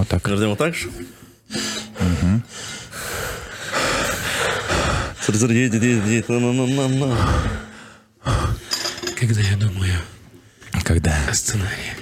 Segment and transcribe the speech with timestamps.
[0.00, 0.26] Вот так.
[0.26, 0.90] Вот так же?
[5.20, 6.28] Смотри, едет, едет, едет.
[6.30, 7.16] На.
[9.14, 10.00] Когда я думаю
[10.84, 11.14] Когда?
[11.28, 11.92] о сценарии.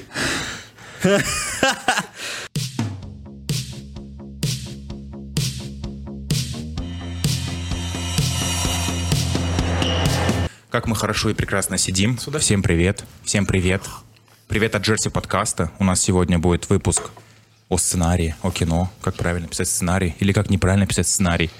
[10.70, 12.16] Как мы хорошо и прекрасно сидим.
[12.38, 13.02] Всем привет.
[13.24, 13.82] Всем привет.
[14.46, 15.72] Привет от Джерси подкаста.
[15.80, 17.10] У нас сегодня будет выпуск
[17.68, 21.50] о сценарии, о кино, как правильно писать сценарий, или как неправильно писать сценарий,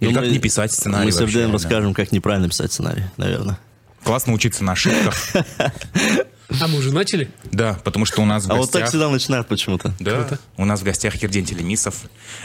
[0.00, 1.52] или Ну, как мы- не писать сценарий Мы с да.
[1.52, 3.58] расскажем, как неправильно писать сценарий, наверное.
[4.04, 5.16] Классно учиться на ошибках.
[6.60, 7.28] А мы уже начали?
[7.50, 8.88] Да, потому что у нас в А вот так гостях...
[8.90, 9.92] всегда начинают почему-то.
[9.98, 12.02] Да, у нас в гостях Ерден Телемисов.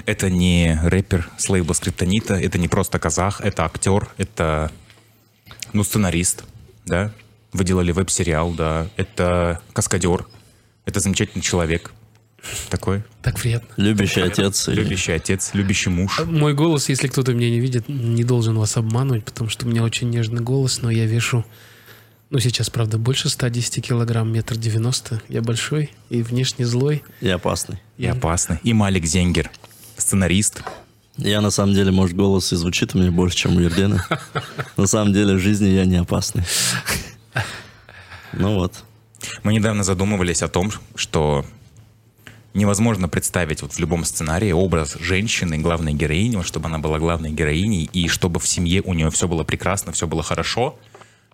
[0.07, 4.71] Это не рэпер с лейбла Скриптонита, это не просто казах, это актер, это,
[5.71, 6.45] ну, сценарист,
[6.85, 7.11] да.
[7.53, 8.87] Вы делали веб-сериал, да.
[8.97, 10.25] Это каскадер,
[10.85, 11.91] это замечательный человек.
[12.69, 13.03] Такой.
[13.21, 13.67] Так приятно.
[13.77, 14.67] Любящий отец.
[14.67, 16.19] и- Любящий отец, любящий муж.
[16.25, 19.83] Мой голос, если кто-то меня не видит, не должен вас обманывать, потому что у меня
[19.83, 21.45] очень нежный голос, но я вешу,
[22.31, 25.21] ну сейчас, правда, больше 110 килограмм, метр девяносто.
[25.29, 27.03] Я большой и внешне злой.
[27.21, 27.79] И опасный.
[27.97, 28.59] И опасный.
[28.63, 29.51] И Малик Зенгер,
[29.97, 30.63] сценарист.
[31.17, 34.07] Я на самом деле, может, голос и звучит у меня больше, чем у Ердена.
[34.77, 36.43] На самом деле в жизни я не опасный.
[38.33, 38.83] Ну вот.
[39.43, 41.45] Мы недавно задумывались о том, что
[42.53, 47.31] невозможно представить вот в любом сценарии образ женщины, главной героини, вот чтобы она была главной
[47.31, 50.77] героиней, и чтобы в семье у нее все было прекрасно, все было хорошо.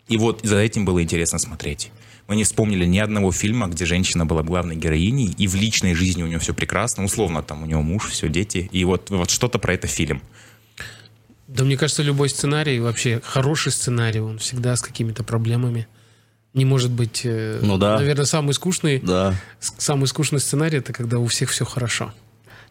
[0.07, 1.91] И вот за этим было интересно смотреть.
[2.27, 6.23] Мы не вспомнили ни одного фильма, где женщина была главной героиней, и в личной жизни
[6.23, 9.59] у нее все прекрасно, условно, там у нее муж, все, дети, и вот, вот что-то
[9.59, 10.21] про это фильм.
[11.47, 15.87] Да мне кажется, любой сценарий, вообще хороший сценарий, он всегда с какими-то проблемами.
[16.53, 17.21] Не может быть...
[17.23, 17.97] э, Ну да.
[17.99, 19.33] Наверное, самый скучный, Да.
[19.59, 22.13] самый скучный сценарий, это когда у всех все хорошо.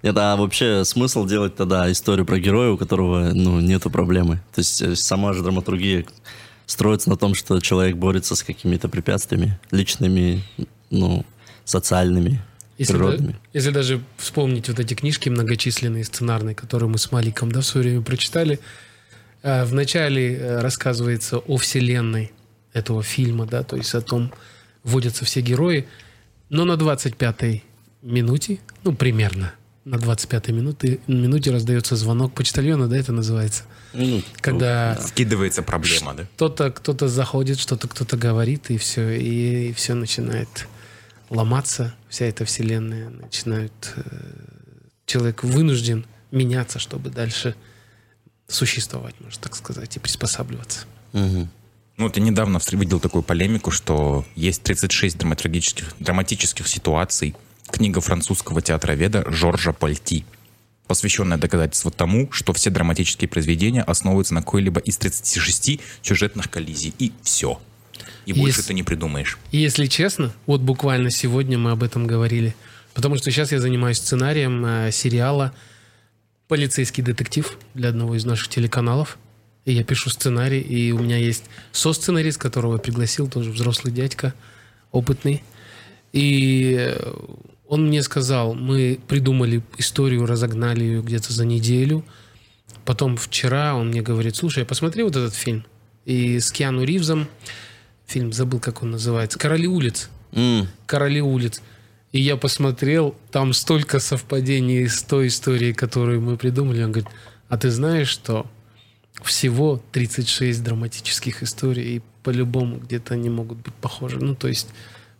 [0.02, 4.36] Нет, а вообще смысл делать тогда историю про героя, у которого, ну, нету проблемы.
[4.54, 6.04] То есть э, сама же драматургия
[6.66, 10.42] строится на том, что человек борется с какими-то препятствиями личными,
[10.90, 11.24] ну,
[11.64, 12.42] социальными,
[12.78, 13.32] Если, природными.
[13.32, 17.66] да- если даже вспомнить вот эти книжки многочисленные, сценарные, которые мы с Маликом да, в
[17.66, 18.58] свое время прочитали,
[19.42, 22.32] э, вначале рассказывается о вселенной
[22.76, 24.32] этого фильма, да, то есть о том,
[24.84, 25.88] вводятся все герои,
[26.50, 27.64] но на 25-й
[28.02, 29.52] минуте, ну, примерно,
[29.84, 33.64] на 25-й минуте, минуте раздается звонок почтальона, да, это называется,
[33.94, 36.24] Ну, когда Скидывается проблема, да?
[36.34, 40.68] кто-то кто-то заходит, что-то кто-то говорит, и все, и, все начинает
[41.30, 43.72] ломаться, вся эта вселенная начинает...
[43.96, 44.02] э,
[45.06, 47.54] человек вынужден меняться, чтобы дальше
[48.48, 50.80] существовать, можно так сказать, и приспосабливаться.
[51.12, 51.48] мгм.
[51.96, 57.34] Ну, вот я недавно видел такую полемику, что есть 36 драматургических, драматических ситуаций.
[57.70, 60.24] Книга французского театроведа Жоржа Пальти,
[60.86, 66.92] посвященная доказательству тому, что все драматические произведения основываются на какой-либо из 36 сюжетных коллизий.
[66.98, 67.60] И все.
[68.26, 69.38] И больше Есть- ты не придумаешь.
[69.50, 72.54] И если честно, вот буквально сегодня мы об этом говорили,
[72.92, 75.54] потому что сейчас я занимаюсь сценарием э, сериала
[76.46, 79.16] «Полицейский детектив» для одного из наших телеканалов.
[79.66, 84.32] И я пишу сценарий, и у меня есть со-сценарист, которого пригласил, тоже взрослый дядька,
[84.92, 85.42] опытный.
[86.12, 87.14] И э,
[87.66, 92.04] он мне сказал, мы придумали историю, разогнали ее где-то за неделю.
[92.84, 95.66] Потом вчера он мне говорит, слушай, я посмотрел вот этот фильм.
[96.04, 97.26] И с Киану Ривзом,
[98.06, 100.08] фильм, забыл, как он называется, «Короли улиц».
[100.30, 101.60] М, «Короли улиц».
[102.12, 106.84] И я посмотрел, там столько совпадений с той историей, которую мы придумали.
[106.84, 107.10] Он говорит,
[107.48, 108.46] а ты знаешь, что
[109.22, 114.18] всего 36 драматических историй, и по-любому где-то они могут быть похожи.
[114.18, 114.68] Ну, то есть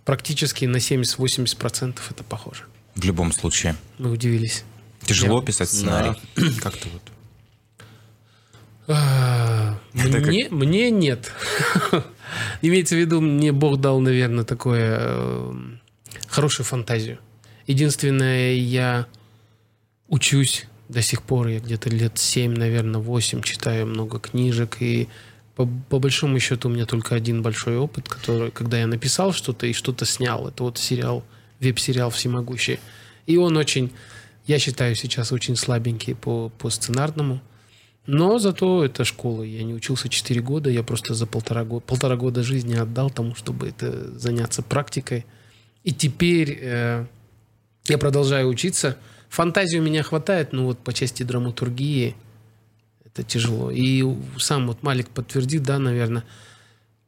[0.05, 2.65] практически на 70-80% это похоже.
[2.95, 3.77] В любом случае.
[3.99, 4.65] Мы удивились.
[5.05, 6.17] Тяжело Я- писать сценарий.
[6.63, 7.03] Как-то вот.
[8.89, 11.33] А, Это как- Мне, мне нет.
[12.63, 15.55] Имеется в виду, мне Бог дал, наверное, такое э,
[16.29, 17.19] хорошую фантазию.
[17.67, 19.07] Единственное, я
[20.09, 25.09] учусь до сих пор, я где-то лет 7, наверное, 8 читаю много книжек, и
[25.55, 29.67] по, по большому счету у меня только один большой опыт, который, когда я написал что-то
[29.67, 31.25] и что-то снял, это вот сериал,
[31.61, 32.79] веб-сериал «Всемогущий».
[33.27, 33.91] И он очень,
[34.47, 37.41] я считаю, сейчас очень слабенький по, по сценарному,
[38.07, 39.43] но зато это школа.
[39.43, 43.35] Я не учился 4 года, я просто за полтора года, полтора года жизни отдал тому,
[43.35, 45.27] чтобы это заняться практикой.
[45.83, 47.07] И теперь э,
[47.87, 48.97] я продолжаю учиться.
[49.29, 52.15] Фантазии у меня хватает, но вот по части драматургии
[53.05, 53.71] это тяжело.
[53.71, 54.05] И
[54.39, 56.25] сам вот Малик подтвердит, да, наверное,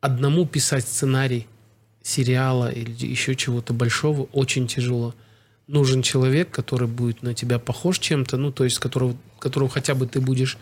[0.00, 1.47] одному писать сценарий
[2.03, 5.15] сериала или еще чего-то большого очень тяжело.
[5.67, 10.06] нужен человек, который будет на тебя похож чем-то, ну, то есть которого, которого хотя бы
[10.06, 10.56] ты будешь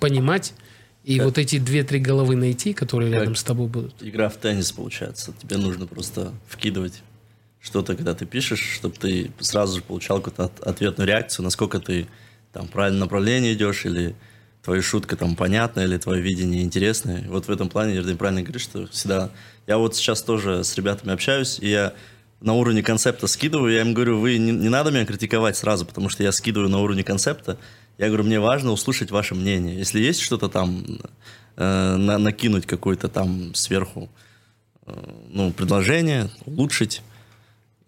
[0.00, 0.54] понимать,
[1.04, 3.94] и Как- вот эти две-три головы найти, которые Как- рядом с тобой будут.
[4.00, 5.34] Игра в теннис получается.
[5.42, 7.02] Тебе нужно просто вкидывать
[7.60, 12.06] что-то, когда ты пишешь, чтобы ты сразу же получал какую-то от- ответную реакцию, насколько ты
[12.52, 14.14] там в направлении идешь, или
[14.62, 17.24] твоя шутка там понятна, или твое видение интересное.
[17.28, 19.30] Вот в этом плане Ердин правильно говорит, что всегда...
[19.66, 21.94] Я вот сейчас тоже с ребятами общаюсь, и я
[22.40, 26.08] на уровне концепта скидываю, я им говорю, вы не, не надо меня критиковать сразу, потому
[26.08, 27.58] что я скидываю на уровне концепта.
[27.98, 29.76] Я говорю, мне важно услышать ваше мнение.
[29.76, 30.84] Если есть что-то там,
[31.56, 34.08] э, на- накинуть какое-то там сверху
[34.86, 34.92] э,
[35.28, 37.02] ну, предложение, улучшить.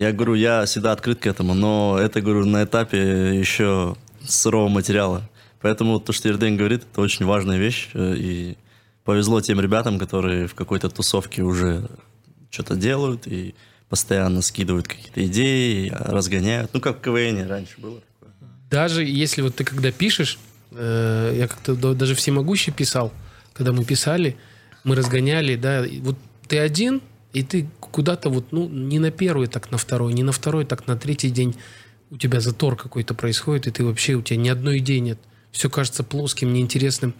[0.00, 5.28] Я говорю, я всегда открыт к этому, но это, говорю, на этапе еще сырого материала.
[5.60, 7.90] Поэтому то, что Ерден говорит, это очень важная вещь.
[7.92, 8.56] э, И
[9.04, 11.86] повезло тем ребятам, которые в какой-то тусовке уже
[12.50, 13.54] что-то делают и
[13.90, 16.70] постоянно скидывают какие-то идеи, разгоняют.
[16.72, 18.00] Ну, как в КВН раньше было.
[18.00, 18.34] такое.
[18.70, 20.38] Даже если вот ты когда пишешь,
[20.72, 23.12] э, я как-то да- даже всемогущий писал,
[23.52, 24.36] когда мы писали,
[24.82, 26.16] мы разгоняли, да, вот
[26.48, 27.02] ты один,
[27.32, 30.86] и ты куда-то вот, ну, не на первый, так на второй, не на второй, так
[30.86, 31.54] на третий день
[32.10, 35.18] у тебя затор какой-то происходит, и ты вообще, у тебя ни одной идеи нет.
[35.52, 37.14] Все кажется плоским, неинтересным.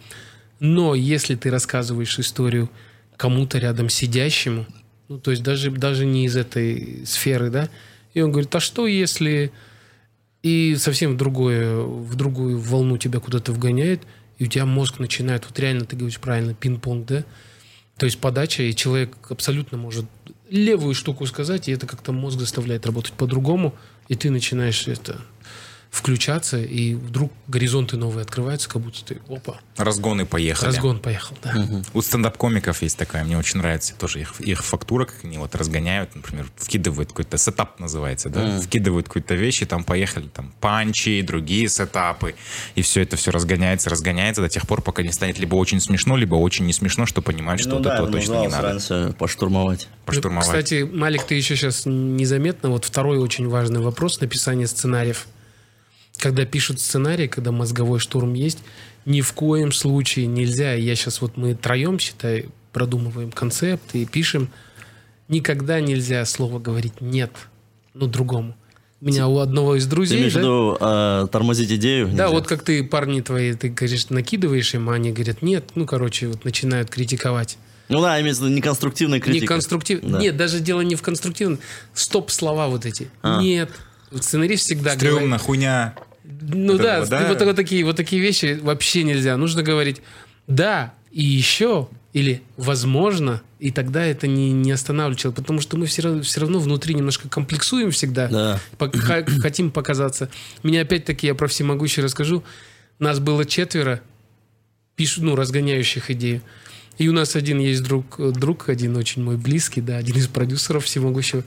[0.59, 2.69] Но если ты рассказываешь историю
[3.17, 4.65] кому-то рядом сидящему,
[5.07, 7.69] ну, то есть даже, даже не из этой сферы, да,
[8.13, 9.51] и он говорит, а что если
[10.43, 14.01] и совсем в, другое, в другую волну тебя куда-то вгоняет,
[14.39, 17.23] и у тебя мозг начинает, вот реально ты говоришь правильно, пинг-понг, да?
[18.01, 20.05] То есть подача, и человек абсолютно может
[20.49, 23.75] левую штуку сказать, и это как-то мозг заставляет работать по-другому,
[24.07, 25.21] и ты начинаешь это
[25.91, 30.67] включаться, и вдруг горизонты новые открываются, как будто ты, опа, Разгоны поехали.
[30.67, 31.53] разгон поехал, да.
[31.93, 36.15] У стендап-комиков есть такая, мне очень нравится тоже их, их фактура, как они вот разгоняют,
[36.15, 41.21] например, вкидывают какой-то setup называется, да, вкидывают какую-то вещь, и там поехали там punch и,
[41.21, 42.35] другие setup ы,
[42.75, 46.15] и все это все разгоняется, разгоняется до тех пор, пока не станет либо очень смешно,
[46.15, 49.89] либо очень не смешно, что понимать, что Ну вот да, этого точно не надо поштурмовать.
[50.05, 50.47] поштурмовать.
[50.47, 55.27] Ну, Кстати, Малик, ты еще сейчас незаметно, вот второй очень важный вопрос написания сценариев.
[56.21, 58.59] Когда пишут сценарий, когда мозговой штурм есть,
[59.05, 64.49] ни в коем случае нельзя, я сейчас вот мы троем, считай, продумываем концепт и пишем,
[65.29, 67.31] никогда нельзя слово говорить «нет»,
[67.95, 68.55] ну, другому.
[69.01, 70.19] У меня у одного из Ты друзей...
[70.19, 72.05] имеешь в да, виду а, тормозить идею?
[72.05, 72.29] да, Нельзя?
[72.29, 76.27] вот как ты, парни твои, ты, говоришь, накидываешь им, а они говорят, нет, ну, короче,
[76.27, 77.57] вот начинают критиковать.
[77.89, 79.41] Ну да, имеется в виду неконструктивная критика.
[79.41, 80.01] Не конструктив...
[80.03, 80.19] Да.
[80.19, 81.57] Нет, даже дело не в конструктивном.
[81.95, 83.09] Стоп-слова вот эти.
[83.23, 83.41] А.
[83.41, 83.71] Нет.
[84.13, 85.41] Сценарист всегда Стрёмно, говорит...
[85.41, 85.95] хуйня.
[86.41, 87.27] Ну Вот да, этого, да.
[87.27, 89.37] Вот, вот такие, вот такие вещи вообще нельзя.
[89.37, 90.01] Нужно говорить
[90.47, 96.01] «да» и «еще» или «возможно», и тогда это не, не останавливает потому что мы все
[96.01, 98.59] равно, все равно внутри немножко комплексуем всегда, Да.
[98.77, 100.29] Пок- ха- хотим показаться.
[100.63, 102.43] Меня опять-таки, я про всемогущий расскажу,
[102.99, 104.01] нас было четверо,
[104.95, 106.41] пишут, ну, разгоняющих идею.
[106.97, 110.85] И у нас один есть друг, друг один очень мой близкий, да, один из продюсеров
[110.85, 111.43] всемогущего.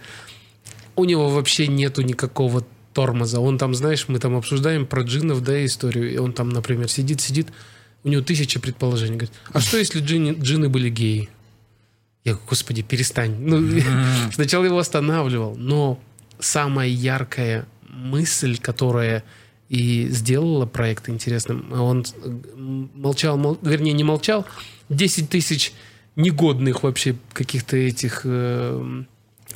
[0.97, 2.65] У него вообще нету никакого
[2.95, 3.41] тормоза.
[3.41, 6.13] Он там, знаешь, мы там обсуждаем про джинов, да, историю.
[6.13, 7.49] И он там, например, сидит, сидит,
[8.05, 9.17] у него тысяча предположений.
[9.17, 11.29] Говорит, а что если джинни- джины были геи?
[12.25, 13.37] Я говорю, господи, перестань.
[13.39, 13.83] Ну,
[14.33, 15.99] сначала его останавливал, но
[16.39, 19.23] самая яркая мысль, которая
[19.69, 22.05] и сделала проект интересным, он
[22.95, 24.47] молчал, мол- вернее, не молчал,
[24.89, 25.73] 10 тысяч
[26.17, 29.03] негодных вообще каких-то этих э,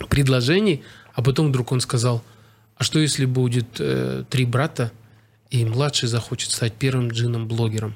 [0.08, 0.82] предложений,
[1.14, 2.24] а потом вдруг он сказал,
[2.78, 4.92] а что если будет э, три брата,
[5.50, 7.94] и младший захочет стать первым джином-блогером?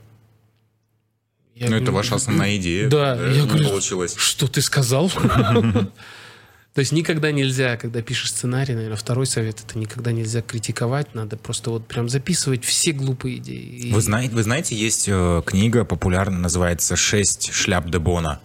[1.55, 2.89] Я Ну, это говорю, ваша основная идея.
[2.89, 4.15] Да, я ну, говорю, получилось.
[4.17, 5.11] что ты сказал?
[6.75, 11.37] То есть никогда нельзя, когда пишешь сценарий, наверное, второй совет, это никогда нельзя критиковать, надо
[11.37, 13.93] просто вот прям записывать все глупые идеи.
[13.93, 18.41] Вы знаете, вы знаете, есть э, книга популярная, называется «Шесть шляп де Боно».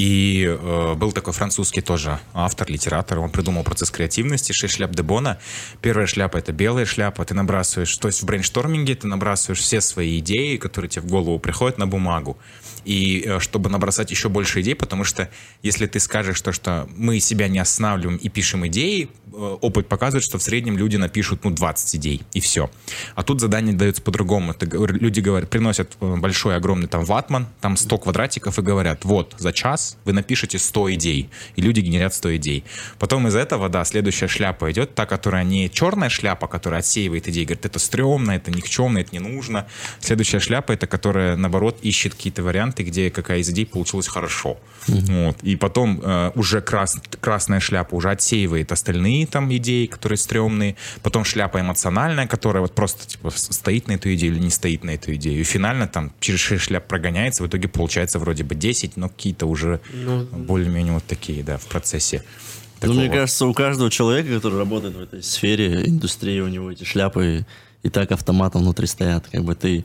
[0.00, 5.02] И э, был такой французский тоже автор, литератор, он придумал процесс креативности, шесть шляп де
[5.02, 5.38] Боно.
[5.82, 9.82] Первая шляпа— это белая шляпа, ты набрасываешь, то есть в brainstorming е ты набрасываешь все
[9.82, 12.38] свои идеи, которые тебе в голову приходят, на бумагу.
[12.86, 15.28] И э, чтобы набросать еще больше идей, потому что
[15.62, 20.24] если ты скажешь то, что мы себя не останавливаем и пишем идеи, э, опыт показывает,
[20.24, 22.70] что в среднем люди напишут, ну, 20 идей, и все.
[23.16, 24.54] А тут задание дается по-другому.
[24.62, 29.52] Люди говорят, приносят э, большой, огромный там ватман, там 100 квадратиков и говорят, вот, за
[29.52, 32.64] час Вы напишите 100 идей, и люди генерят 100 идей.
[32.98, 37.44] Потом из этого, да, следующая шляпа идет, та, которая не черная шляпа, которая отсеивает идеи,
[37.44, 39.66] говорит, это стрёмно, это никчемно, это не нужно.
[40.00, 44.58] Следующая шляпа, это которая, наоборот, ищет какие-то варианты, где какая из идей получилась хорошо.
[44.86, 45.24] Mm-hmm.
[45.26, 45.42] Вот.
[45.42, 50.76] И потом э, уже крас, красная шляпа уже отсеивает остальные там идеи, которые стрёмные.
[51.02, 54.90] Потом шляпа эмоциональная, которая вот просто типа стоит на эту идею или не стоит на
[54.90, 55.40] эту идею.
[55.40, 59.46] И финально там через 6 шляп прогоняется, в итоге получается вроде бы 10, но какие-то
[59.46, 62.24] уже ну, более-менее вот такие, да, в процессе.
[62.82, 66.84] Ну, мне кажется, у каждого человека, который работает в этой сфере, индустрии, у него эти
[66.84, 67.44] шляпы
[67.82, 69.26] и так автоматом внутри стоят.
[69.30, 69.84] Как бы ты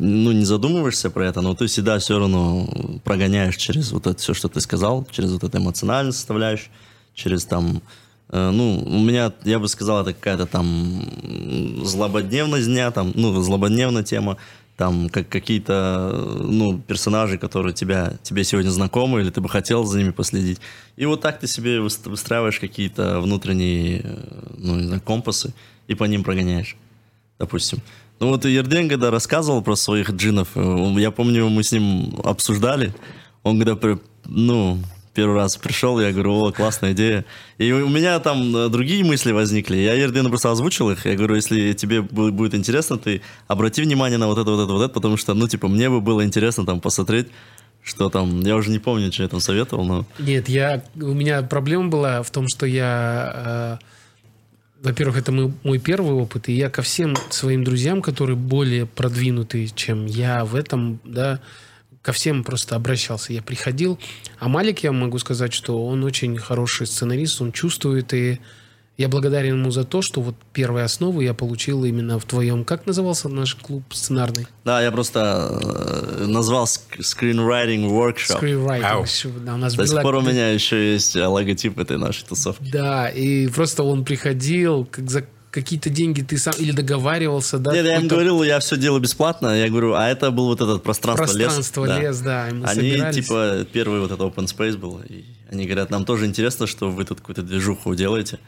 [0.00, 2.66] ну, не задумываешься про это, но ты всегда все равно
[3.04, 6.70] прогоняешь через вот это все, что ты сказал, через вот это эмоциональную составляющую,
[7.14, 7.82] через там,
[8.30, 11.04] э, ну, у меня, я бы сказал, это какая-то там
[11.84, 14.38] злободневность дня, там, ну, злободневная тема,
[14.80, 19.98] там как какие-то ну, персонажи, которые тебя, тебе сегодня знакомы, или ты бы хотел за
[19.98, 20.58] ними последить.
[20.96, 24.16] И вот так ты себе выстраиваешь какие-то внутренние э,
[24.56, 25.52] ну, не знаю, компасы
[25.86, 26.78] и по ним прогоняешь,
[27.38, 27.82] допустим.
[28.20, 32.94] Ну вот Ерден, когда рассказывал про своих джинов, э, я помню, мы с ним обсуждали,
[33.42, 34.78] он когда, ну,
[35.14, 37.24] первый раз пришел, я говорю, о, классная идея.
[37.58, 39.76] И у меня там э, другие мысли возникли.
[39.76, 41.06] Я Ердену просто озвучил их.
[41.06, 44.82] Я говорю, если тебе будет интересно, ты обрати внимание на вот это, вот это, вот
[44.82, 47.28] это, потому что, ну, типа, мне бы было интересно там посмотреть,
[47.82, 50.06] что там, я уже не помню, что я там советовал, но...
[50.18, 53.78] Нет, я, у меня проблема была в том, что я...
[53.80, 53.84] Э,
[54.82, 59.68] во-первых, это мой, мой первый опыт, и я ко всем своим друзьям, которые более продвинутые,
[59.68, 61.40] чем я в этом, да,
[62.02, 63.32] ко всем просто обращался.
[63.32, 63.98] Я приходил.
[64.38, 68.40] А Малик, я могу сказать, что он очень хороший сценарист, он чувствует, и
[68.96, 72.64] я благодарен ему за то, что вот первую основу я получил именно в твоем...
[72.64, 74.46] Как назывался наш клуб сценарный?
[74.64, 75.58] Да, я просто
[76.20, 78.42] э, назвал Screenwriting Workshop.
[78.42, 79.44] Screenwriting.
[79.44, 82.70] Да, у нас До сих пор у меня еще есть логотип этой нашей тусовки.
[82.70, 87.72] Да, и просто он приходил, как за какие-то деньги ты сам или договаривался, да?
[87.72, 89.58] Нет, я им говорил, я все делаю бесплатно.
[89.58, 91.98] Я говорю, а это был вот этот пространство, пространство лес.
[92.00, 92.48] лес, да.
[92.50, 93.16] да они собирались.
[93.16, 95.00] типа первый вот этот open space был.
[95.08, 98.38] И они говорят, нам тоже интересно, что вы тут какую-то движуху делаете.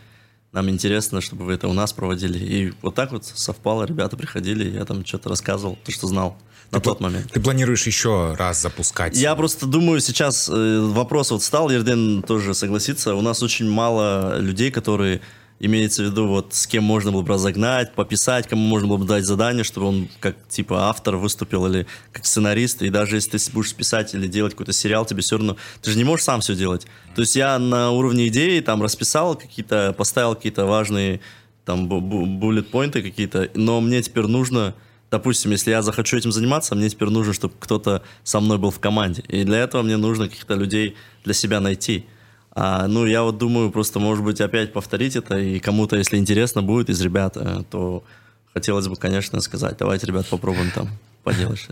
[0.52, 2.38] Нам интересно, чтобы вы это у нас проводили.
[2.38, 6.36] И вот так вот совпало, ребята приходили, я там что-то рассказывал, то, что знал
[6.70, 7.32] на ты тот момент.
[7.32, 9.16] Ты планируешь еще раз запускать?
[9.16, 13.14] Я просто думаю, сейчас э, вопрос вот стал, Ерден тоже согласится.
[13.14, 15.22] У нас очень мало людей, которые
[15.62, 19.06] имеется в виду, вот с кем можно было бы разогнать, пописать, кому можно было бы
[19.06, 22.82] дать задание, чтобы он как типа автор выступил или как сценарист.
[22.82, 25.56] И даже если ты будешь писать или делать какой-то сериал, тебе все равно...
[25.80, 26.86] Ты же не можешь сам все делать.
[27.14, 31.20] То есть я на уровне идеи там расписал какие-то, поставил какие-то важные
[31.64, 34.74] там буллет-поинты какие-то, но мне теперь нужно
[35.12, 38.80] допустим, если я захочу этим заниматься, мне теперь нужно, чтобы кто-то со мной был в
[38.80, 39.22] команде.
[39.28, 42.06] И для этого мне нужно каких-то людей для себя найти.
[42.54, 46.62] А, ну, я вот думаю, просто, может быть, опять повторить это, и кому-то, если интересно
[46.62, 48.04] будет из ребят, э, то
[48.52, 50.90] хотелось бы, конечно, сказать, давайте, ребят, попробуем там
[51.24, 51.66] поделать.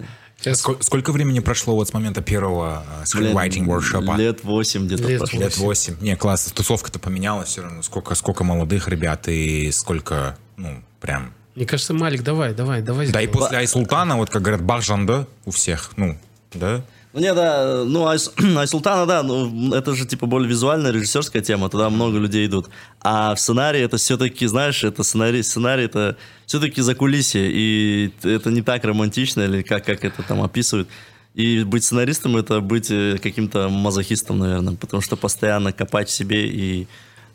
[0.55, 4.17] Сколько, сколько времени прошло вот с момента первого uh, screenwriting workshop?
[4.17, 5.41] Лет восемь где-то лет прошло.
[5.41, 5.97] Лет восемь.
[6.01, 6.55] Не, классно.
[6.55, 7.83] Тусовка-то поменялась все равно.
[7.83, 11.35] Сколько, сколько молодых ребят и сколько, ну, прям...
[11.57, 13.09] Мне кажется, Малик, давай, давай, давай.
[13.09, 16.17] Да, и после Айсултана, вот как говорят, Бахжанда у всех, ну,
[16.55, 16.83] да?
[17.13, 21.91] Ну, да, ну, Айс, Айсултана, да, ну, это же, типа, более визуальная, режиссерская тема, туда
[21.91, 22.69] много людей идут.
[23.01, 28.51] А в сценарии это все-таки, знаешь, это сценарий, сценарий это все-таки за кулисье, и это
[28.51, 30.89] не так романтично, или как, как это там описывают.
[31.35, 36.87] И быть сценаристом— это быть э, каким-то мазохистом, наверное, потому что постоянно копать себе и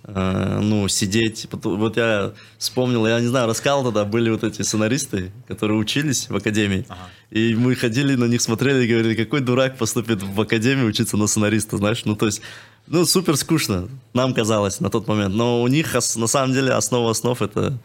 [0.07, 1.47] ну, сидеть.
[1.51, 6.35] Вот я вспомнил, я не знаю, рассказал тогда, были вот эти сценаристы, которые учились в
[6.35, 7.09] академии, ага.
[7.31, 11.27] и мы ходили на них, смотрели и говорили, какой дурак поступит в академию учиться на
[11.27, 12.41] сценариста, знаешь, ну, то есть,
[12.87, 17.11] ну, супер скучно, нам казалось на тот момент, но у них на самом деле основа
[17.11, 17.79] основ это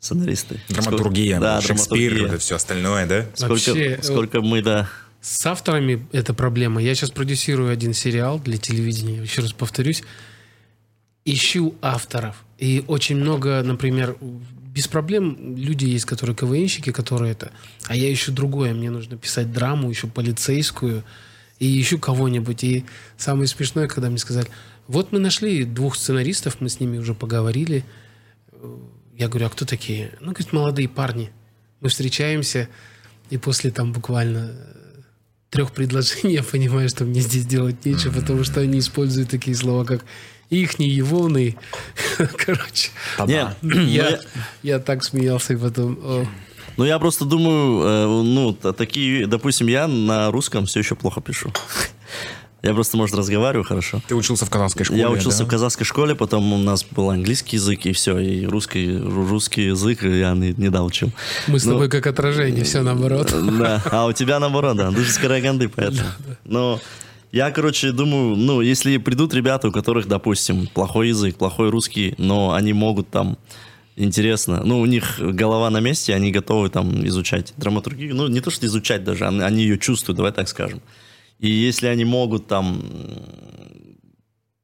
[0.00, 0.60] сценаристы.
[0.68, 2.26] Драматургия, да, Шекспир, драматургия.
[2.26, 3.26] это все остальное, да?
[3.34, 4.88] Сколько, Вообще, сколько мы, да.
[5.22, 6.82] С авторами это проблема.
[6.82, 10.02] Я сейчас продюсирую один сериал для телевидения, еще раз повторюсь,
[11.24, 12.44] ищу авторов.
[12.58, 14.16] И очень много, например,
[14.74, 17.52] без проблем люди есть, которые КВНщики, которые это...
[17.86, 18.74] А я ищу другое.
[18.74, 21.04] Мне нужно писать драму, ищу полицейскую.
[21.58, 22.64] И ищу кого-нибудь.
[22.64, 22.84] И
[23.16, 24.48] самое смешное, когда мне сказали,
[24.88, 27.84] вот мы нашли двух сценаристов, мы с ними уже поговорили.
[29.16, 30.12] Я говорю, а кто такие?
[30.20, 31.30] Ну, говорит, молодые парни.
[31.80, 32.68] Мы встречаемся,
[33.30, 34.54] и после там буквально
[35.50, 39.84] трех предложений я понимаю, что мне здесь делать нечего, потому что они используют такие слова,
[39.84, 40.04] как
[40.50, 41.56] ихний волны.
[42.36, 42.90] Короче.
[43.26, 44.20] Нет, я,
[44.62, 45.98] я так смеялся и потом...
[46.02, 46.26] О.
[46.76, 51.52] Ну, я просто думаю, э, ну, такие, допустим, я на русском все еще плохо пишу.
[52.62, 54.00] Я просто, может, разговариваю хорошо.
[54.08, 55.44] Ты учился в казахской школе, Я учился да?
[55.44, 60.02] в казахской школе, потом у нас был английский язык, и все, и русский, русский язык
[60.02, 61.12] я не, не доучил.
[61.46, 63.32] Мы с Ну, тобой как отражение, все наоборот.
[63.58, 66.08] Да, а у тебя наоборот, да, ты же с Караганды, поэтому.
[66.46, 66.80] Но
[67.34, 72.52] я, короче, думаю, ну, если придут ребята, у которых, допустим, плохой язык, плохой русский, но
[72.52, 73.38] они могут там
[73.96, 78.50] интересно, ну, у них голова на месте, они готовы там изучать драматургию, ну, не то,
[78.50, 80.80] что изучать даже, они, ее чувствуют, давай так скажем.
[81.40, 82.80] И если они могут там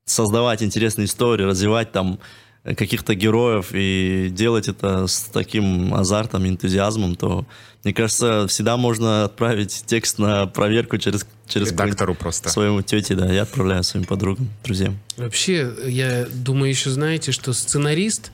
[0.05, 2.21] создавать интересные истории, развивать там
[2.65, 7.47] каких-то героев и делать это с таким азартом, энтузиазмом, то,
[7.85, 12.51] мне кажется, всегда можно отправить текст на проверку через, через Редактору просто.
[12.51, 14.99] своему тете, да, я отправляю своим подругам, друзьям.
[15.17, 18.31] Вообще, я думаю, еще знаете, что сценарист,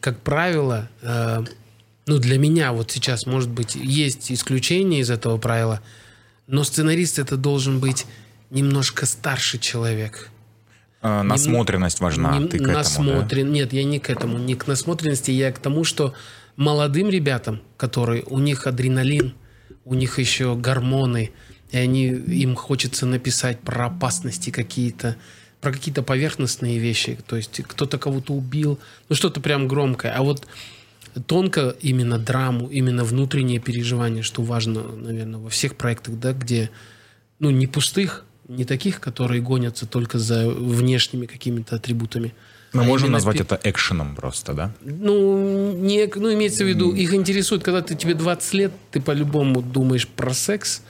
[0.00, 1.44] как правило, э,
[2.06, 5.80] ну, для меня вот сейчас, может быть, есть исключение из этого правила,
[6.46, 8.06] но сценарист это должен быть
[8.50, 10.30] немножко старше человек.
[11.06, 12.38] А, насмотренность важна.
[12.38, 12.80] Не- Ты к этому, да?
[12.80, 16.14] насмотрен- Нет, я не к этому, не к насмотренности, я к тому, что
[16.56, 19.34] молодым ребятам, которые у них адреналин,
[19.84, 21.30] у них еще гормоны,
[21.72, 25.16] и они им хочется написать про опасности какие-то,
[25.60, 28.78] про какие-то поверхностные вещи, то есть кто-то кого-то убил,
[29.10, 30.46] ну что-то прям громкое, а вот
[31.26, 36.70] тонко именно драму, именно внутреннее переживание, что важно, наверное, во всех проектах, да, где,
[37.40, 42.32] ну, не пустых, не таких, которые гонятся только за внешними какими-то атрибутами.
[42.72, 44.72] Мы а можем назвать пе- это экшеном просто, да?
[44.80, 49.62] Ну, не, ну, имеется в виду, их интересует, когда ты тебе 20 лет, ты по-любому
[49.62, 50.82] думаешь про секс,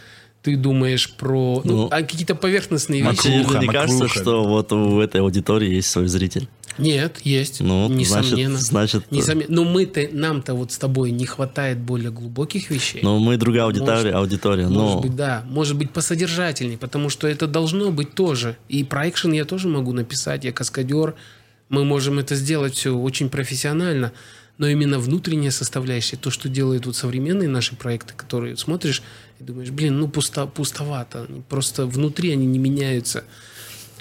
[0.44, 3.48] ты думаешь про ну, Ну, а какие-то поверхностные Макруха, вещи.
[3.48, 4.20] Тебе не кажется, макруха.
[4.20, 6.48] что вот у этой аудитории есть свой зритель?
[6.76, 8.58] Нет, есть, Ну, несомненно.
[8.58, 9.46] значит- значит, Несомненно.
[9.48, 13.00] Но мы-то, нам-то вот с тобой не хватает более глубоких вещей.
[13.02, 15.00] Ну, мы другая аудитория, Может- аудитория, Может но...
[15.00, 15.44] быть, да.
[15.48, 18.56] Может быть, посодержательней, потому что это должно быть тоже.
[18.68, 20.44] И про экшен я тоже могу написать.
[20.44, 21.14] Я каскадер.
[21.70, 24.12] Мы можем это сделать все очень профессионально.
[24.58, 29.02] Но именно внутренняя составляющая, то, что делают вот современные наши проекты, которые смотришь
[29.40, 31.28] и думаешь, блин, ну пусто, пустовато.
[31.48, 33.24] Просто внутри они не меняются.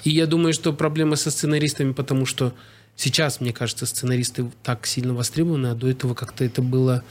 [0.04, 2.54] И я думаю, что проблема со сценаристами, потому что
[2.96, 7.02] сейчас, мне кажется, сценаристы так сильно востребованы, а до этого как-то это было...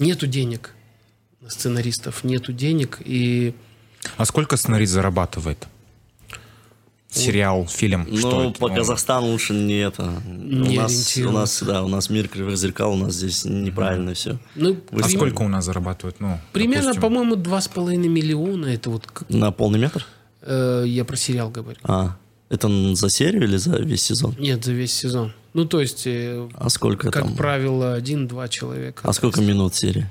[0.00, 0.74] Нету денег
[1.40, 3.54] на сценаристов, нету денег, и
[4.16, 5.68] А сколько сценарист зарабатывает?
[7.14, 8.58] Сериал, фильм, что Ну, это?
[8.58, 10.22] по Ну, Казахстану лучше не это.
[10.26, 14.14] Не у, нас, у нас, да, у нас мир кривых зеркал, у нас здесь неправильно
[14.14, 14.38] все.
[14.56, 16.16] ну, А прим- сколько у нас зарабатывают?
[16.20, 18.66] Ну, Примерно, допустим, по-моему, два с половиной миллиона.
[18.66, 20.04] Это вот как- На полный метр?
[20.42, 21.78] э, я про сериал говорю.
[21.84, 22.16] А,
[22.50, 24.34] это за серию или за весь сезон?
[24.38, 25.32] Нет, за весь сезон.
[25.54, 27.36] Ну, то есть, э, А сколько как там?
[27.36, 29.00] правило, один-два человека.
[29.04, 30.10] А сколько минут серии?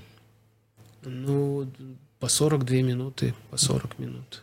[1.03, 1.67] Ну,
[2.19, 4.41] по 42 минуты, по 40 минут.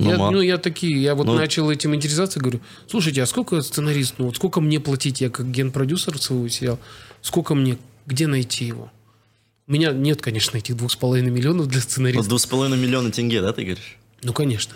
[0.00, 3.60] Ну, я, ну, я такие, я вот Ну- начал этим интересоваться, говорю, слушайте, а сколько
[3.62, 6.78] сценарист, ну вот сколько мне платить, я как генпродюсер своего сериала,
[7.22, 8.90] сколько мне, где найти его?
[9.68, 12.28] У меня нет, конечно, этих двух с половиной миллионов для Вот сценариста.
[12.28, 13.98] два с половиной миллиона тенге, да, ты говоришь?
[14.22, 14.74] Ну, конечно.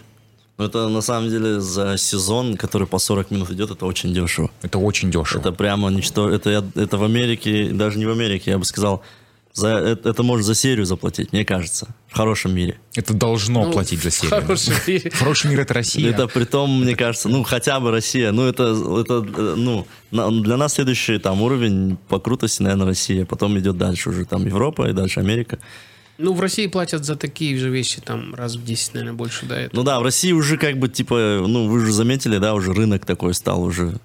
[0.57, 4.51] Ну, это на самом деле за сезон, который по 40 минут идет, это очень дешево.
[4.63, 5.41] Это очень дешево.
[5.41, 6.31] Это прямо ничто.
[6.31, 9.03] Это, я- это в Америке, даже не в Америке, я бы сказал,
[9.55, 12.79] за, это, это может за серию заплатить, мне кажется, в хорошем мире.
[12.95, 14.31] Это должно Ну, платить за в серию.
[14.43, 15.11] хорошем мире.
[15.11, 16.11] Хороший мир— это Россия.
[16.11, 18.33] Это при том, мне кажется, ну хотя бы Россия.
[18.33, 18.64] Ну это,
[19.01, 23.25] это ну для нас следующий там уровень по крутости, наверное, Россия.
[23.25, 25.59] Потом идет дальше уже там Европа и дальше Америка.
[26.17, 29.59] Ну, в России платят за такие же вещи там раз в 10, наверное, больше, да,
[29.59, 29.75] это.
[29.75, 33.05] Ну да, в России уже как бы типа, ну вы же заметили, да, уже рынок
[33.05, 33.97] такой стал уже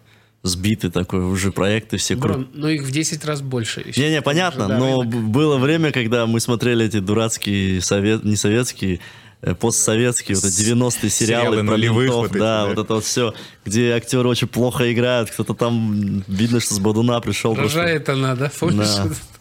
[0.43, 2.47] сбитый такой, уже проекты все Бро, крутые.
[2.53, 3.81] но их в 10 раз больше.
[3.85, 4.01] еще.
[4.01, 5.15] Не-не, понятно, Уже, да, но рынок.
[5.29, 8.99] было время, когда мы смотрели эти дурацкие, совет, не советские,
[9.41, 12.65] э, постсоветские, вот эти 90-е сериалы, Сериалы про нулевых ментов, да, да.
[12.67, 13.33] вот это вот все,
[13.65, 17.53] где актеры очень плохо играют, кто-то там, видно, что с Бодуна пришел.
[17.55, 17.79] просто.
[17.79, 18.87] Рожает она, да, помнишь?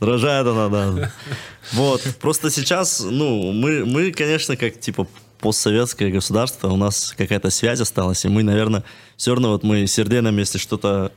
[0.00, 1.12] Да, рожает она, да.
[1.72, 5.06] Вот, просто сейчас, ну, мы, мы, конечно, как, типа,
[5.38, 8.84] постсоветское государство, у нас какая-то связь осталась, и мы, наверное,
[9.16, 11.12] все равно вот мы с Ерденом, если что-то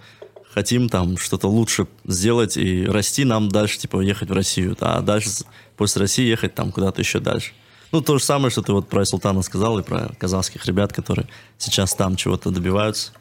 [0.54, 5.30] хотим там, что-то лучше сделать и расти, нам дальше, типа, ехать в Россию, а дальше
[5.78, 7.54] после России ехать там куда-то еще дальше.
[7.92, 11.28] Ну, то же самое, что ты вот про Султана сказал, и про казахских ребят, которые
[11.58, 13.12] сейчас там чего-то добиваются.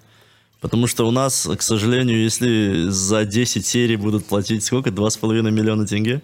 [0.60, 4.90] Потому что у нас, к сожалению, если за 10 серий будут платить сколько?
[4.90, 6.22] 2,5 миллиона тенге?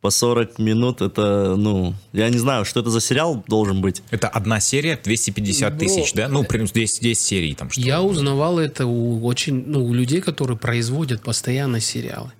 [0.00, 4.02] По 40 минут это, ну, я не знаю, что это за сериал должен быть.
[4.10, 6.28] Это одна серия, 250 Бро, тысяч, да?
[6.28, 7.70] Ну, примерно 10, 10 серий там.
[7.70, 12.32] Что Я узнавал это у очень, ну, у людей, которые производят постоянно сериалы.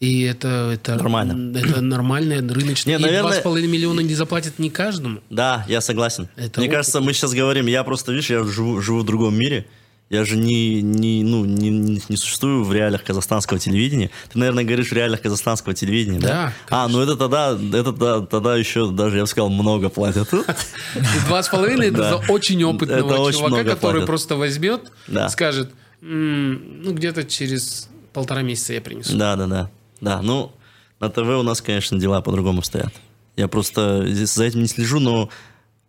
[0.00, 1.56] И это, это Нормально.
[1.56, 2.98] Это нормальное рыночное.
[2.98, 5.20] Не, наверное- И 2,5 миллиона не заплатят не каждому.
[5.30, 6.28] Да, я согласен.
[6.36, 6.78] Это Мне опыт.
[6.78, 9.64] кажется, мы сейчас говорим, я просто, видишь, я живу, живу в другом мире.
[10.08, 11.68] Я же не, не, ну, не,
[12.08, 14.10] не существую в реалиях казахстанского телевидения.
[14.32, 16.52] Ты, наверное, говоришь в реалиях казахстанского телевидения, да?
[16.70, 20.32] Да, А, ну это тогда, это да- тогда еще даже, я бы сказал, много платят.
[20.94, 22.10] И 2,5 это Да.
[22.10, 24.92] за очень опытного Это чувака, который просто возьмет,
[25.28, 29.16] скажет, «М, ну где-то через полтора месяца я принесу.
[29.16, 29.70] Да, да, да.
[30.00, 30.52] Да, ну,
[31.00, 32.92] на ТВ у нас, конечно, дела по-другому стоят.
[33.36, 35.30] Я просто за этим не слежу, но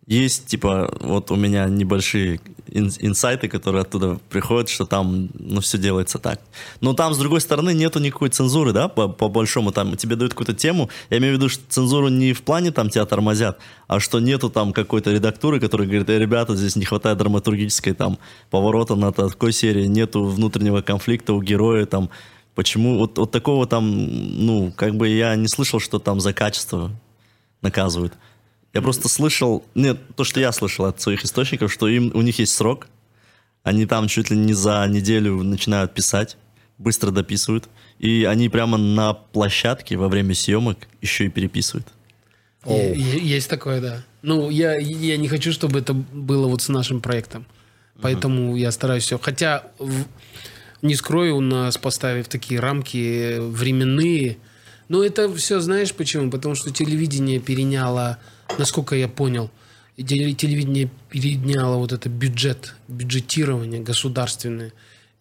[0.08, 5.76] есть, типа, вот у меня небольшие ин- инсайты, которые оттуда приходят, что там, ну, все
[5.76, 6.40] делается так.
[6.80, 9.70] Но там, с другой стороны, нету никакой цензуры, да, по, по большому.
[9.70, 10.88] Там тебе дают какую-то тему.
[11.10, 14.48] Я имею в виду, что цензуру не в плане там тебя тормозят, а что нету
[14.48, 18.18] там какой-то редактуры, которая говорит, э, ребята, здесь не хватает драматургической там
[18.50, 22.08] поворота на такой серии, нету внутреннего конфликта у героя там.
[22.54, 22.98] Почему?
[22.98, 23.84] Вот, вот такого там,
[24.46, 26.90] ну, как бы я не слышал, что там за качество
[27.60, 28.14] наказывают.
[28.78, 32.38] Я просто слышал, нет, то, что я слышал от своих источников, что им, у них
[32.38, 32.86] есть срок,
[33.64, 36.36] они там чуть ли не за неделю начинают писать,
[36.78, 41.88] быстро дописывают, и они прямо на площадке во время съемок еще и переписывают.
[42.66, 42.94] Е-
[43.36, 44.04] Есть такое, да.
[44.22, 47.46] Ну, я, я не хочу, чтобы это было вот с нашим проектом.
[48.00, 49.18] Поэтому я стараюсь все.
[49.18, 50.04] Хотя, в-
[50.82, 54.36] не скрою, у нас поставив такие рамки временные.
[54.88, 56.30] Но это все знаешь почему?
[56.30, 58.18] Потому что телевидение переняло,
[58.56, 59.50] насколько я понял,
[59.96, 64.72] телевидение переняло вот это бюджет, бюджетирование государственное.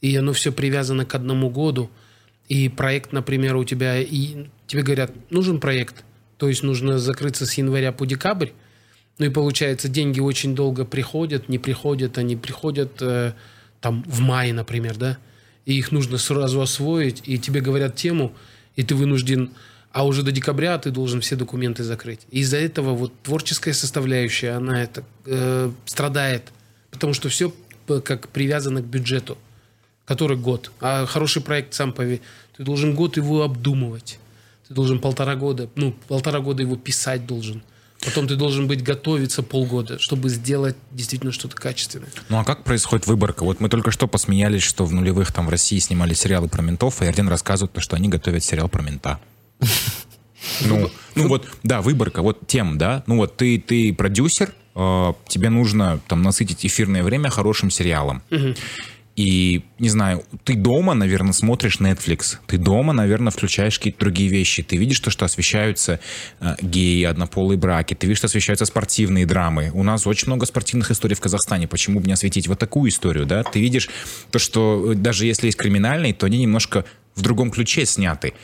[0.01, 1.89] И оно все привязано к одному году.
[2.47, 6.05] И проект, например, у тебя, и тебе говорят, нужен проект,
[6.37, 8.49] то есть нужно закрыться с января по декабрь,
[9.17, 13.33] ну и получается, деньги очень долго приходят, не приходят, они приходят э,
[13.81, 15.17] там в мае, например, да,
[15.65, 18.33] и их нужно сразу освоить, и тебе говорят тему,
[18.75, 19.51] и ты вынужден,
[19.91, 22.21] а уже до декабря ты должен все документы закрыть.
[22.29, 26.51] Из-за этого вот творческая составляющая, она это э, страдает,
[26.91, 27.53] потому что все
[28.03, 29.37] как привязано к бюджету,
[30.05, 30.71] который год.
[30.81, 32.21] А хороший проект сам пове,
[32.55, 34.19] ты должен год его обдумывать.
[34.67, 37.63] Ты должен полтора года, ну, полтора года его писать должен.
[38.03, 42.09] Потом ты должен быть готовиться полгода, чтобы сделать действительно что-то качественное.
[42.29, 43.43] Ну а как происходит выборка?
[43.43, 47.01] Вот мы только что посмеялись, что в нулевых там в России снимали сериалы про ментов,
[47.01, 49.19] и один рассказывает, что они готовят сериал про мента.
[50.61, 53.03] Ну, ну вот, да, выборка, вот тем, да.
[53.07, 58.21] Ну вот ты, ты продюсер, э, тебе нужно там насытить эфирное время хорошим сериалом.
[59.17, 64.61] И, не знаю, ты дома, наверное, смотришь Netflix, ты дома, наверное, включаешь какие-то другие вещи.
[64.61, 65.99] Ты видишь то, что освещаются
[66.39, 69.71] э, геи, однополые браки, ты видишь, что освещаются спортивные драмы.
[69.73, 71.67] У нас очень много спортивных историй в Казахстане.
[71.67, 73.41] Почему бы не осветить вот такую историю, да?
[73.41, 73.89] Ты видишь
[74.29, 78.35] то, что э, даже если есть криминальные, то они немножко в другом ключе сняты.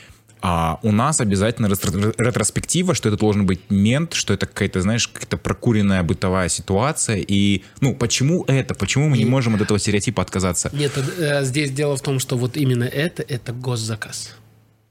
[0.46, 5.08] А у нас обязательно ретро- ретроспектива, что это должен быть мент, что это какая-то, знаешь,
[5.08, 7.16] какая-то прокуренная бытовая ситуация.
[7.16, 8.74] И, ну, почему это?
[8.74, 10.68] Почему мы не можем от этого стереотипа отказаться?
[10.74, 14.36] Нет, э, здесь дело в том, что вот именно это, это госзаказ.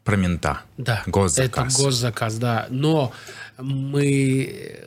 [0.03, 0.61] Про мента.
[0.79, 1.71] Да, Госзаказ.
[1.75, 2.65] это госзаказ, да.
[2.71, 3.11] Но
[3.59, 4.79] мы,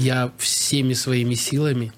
[0.00, 1.92] я всеми своими силами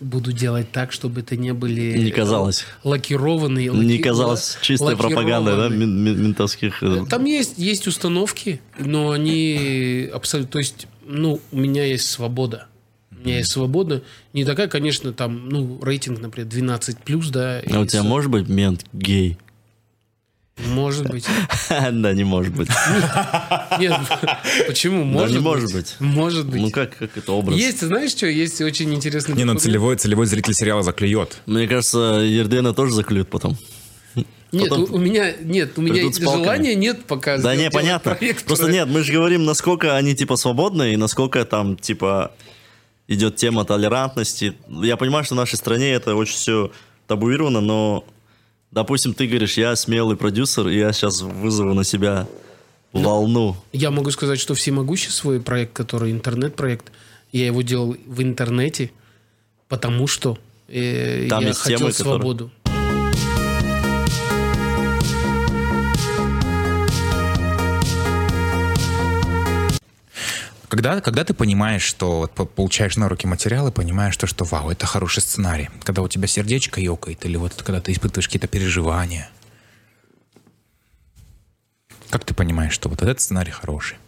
[0.00, 1.96] буду делать так, чтобы это не были...
[1.98, 2.64] Не казалось.
[2.82, 3.70] Лакированные...
[3.70, 6.82] Не лаки- казалось чистой пропагандой, да, ментовских...
[6.82, 10.52] э, Там есть, есть установки, но они абсолютно...
[10.52, 12.66] То есть, ну, у меня есть свобода.
[13.12, 14.02] У меня есть свобода.
[14.32, 17.62] Не такая, конечно, там, ну, рейтинг, например, 12+, да.
[17.72, 19.38] А у тебя с- может быть мент гей?
[20.58, 21.26] Может быть.
[21.68, 22.68] Да, не может быть.
[23.80, 23.94] Нет,
[24.66, 25.04] почему?
[25.04, 25.96] Может не может быть.
[25.98, 26.60] Может быть.
[26.60, 27.56] Ну как, как это образ?
[27.56, 29.34] Есть, знаешь что, есть очень интересный...
[29.34, 31.40] Не, ну целевой, целевой зритель сериала заклюет.
[31.46, 33.56] Мне кажется, Ердена тоже заклюют потом.
[34.52, 37.38] Нет, потом у, у меня нет, у меня желания нет пока.
[37.38, 38.14] Да не, понятно.
[38.14, 42.32] проект, Просто нет, мы же говорим, насколько они типа свободны и насколько там типа
[43.08, 44.54] идет тема толерантности.
[44.68, 46.70] Я понимаю, что в нашей стране это очень все
[47.06, 48.04] табуировано, но,
[48.74, 52.26] допустим, ты говоришь, я смелый продюсер, и я сейчас вызову на себя
[52.92, 53.56] волну.
[53.72, 56.92] Я могу сказать, что всемогущий свой проект, который интернет-проект,
[57.32, 58.90] я его делал в интернете,
[59.68, 62.50] потому что э, Там я хотел темы, которые-
[70.74, 75.20] Когда, когда ты понимаешь, что получаешь на руки материалы, понимаешь, что, что вау, это хороший
[75.20, 75.70] сценарий.
[75.84, 79.30] Когда у тебя сердечко ёкает, или вот когда ты испытываешь какие-то переживания.
[82.10, 83.98] Как ты понимаешь, что вот этот сценарий хороший?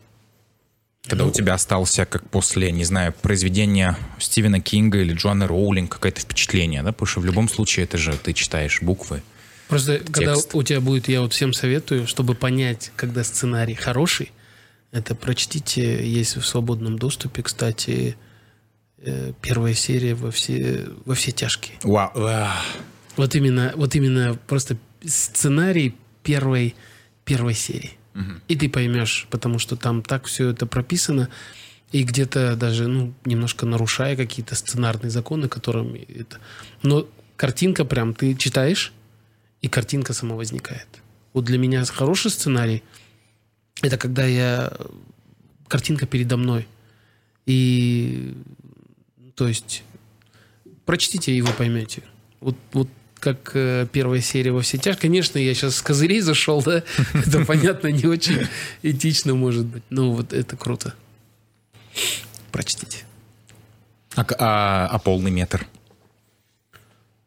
[1.07, 6.21] Когда у тебя остался, как после, не знаю, произведения Стивена Кинга или Джоанны Роулинг, какое-то
[6.21, 6.91] впечатление, да?
[6.91, 9.23] Потому что в любом случае это же ты читаешь буквы.
[9.69, 10.53] Просто когда Текст.
[10.53, 14.33] у тебя будет, я вот всем советую, чтобы понять, когда сценарий хороший,
[14.97, 18.17] это прочтите, есть в свободном доступе, кстати,
[18.99, 21.77] э, первая серия во все, во все тяжкие.
[21.83, 22.11] Вау.
[22.17, 22.63] а.
[23.17, 26.75] Вот именно, вот именно просто сценарий первой,
[27.25, 27.93] первой серии.
[28.49, 31.29] И ты поймешь, потому что там так все это прописано,
[31.93, 36.39] и где-то даже, ну, немножко нарушая какие-то сценарные законы, которыми это...
[36.83, 37.07] Но
[37.37, 38.95] картинка прям, ты читаешь,
[39.61, 40.87] и картинка сама возникает.
[41.35, 42.83] Вот для меня хороший сценарий—
[43.83, 44.73] это когда я...
[45.69, 46.67] Картинка передо мной.
[47.47, 48.35] И...
[49.35, 49.83] То есть...
[50.85, 52.03] Прочтите, вы поймете.
[52.41, 55.11] Вот, вот как э, первая серия во все тяжкие.
[55.11, 56.85] Конечно, я сейчас с козырей зашел, да?
[57.15, 58.47] Это, понятно, не очень
[58.83, 59.83] этично, может быть.
[59.91, 60.95] Но вот это круто.
[62.53, 62.99] Прочтите.
[64.15, 65.67] А, а- а полный метр?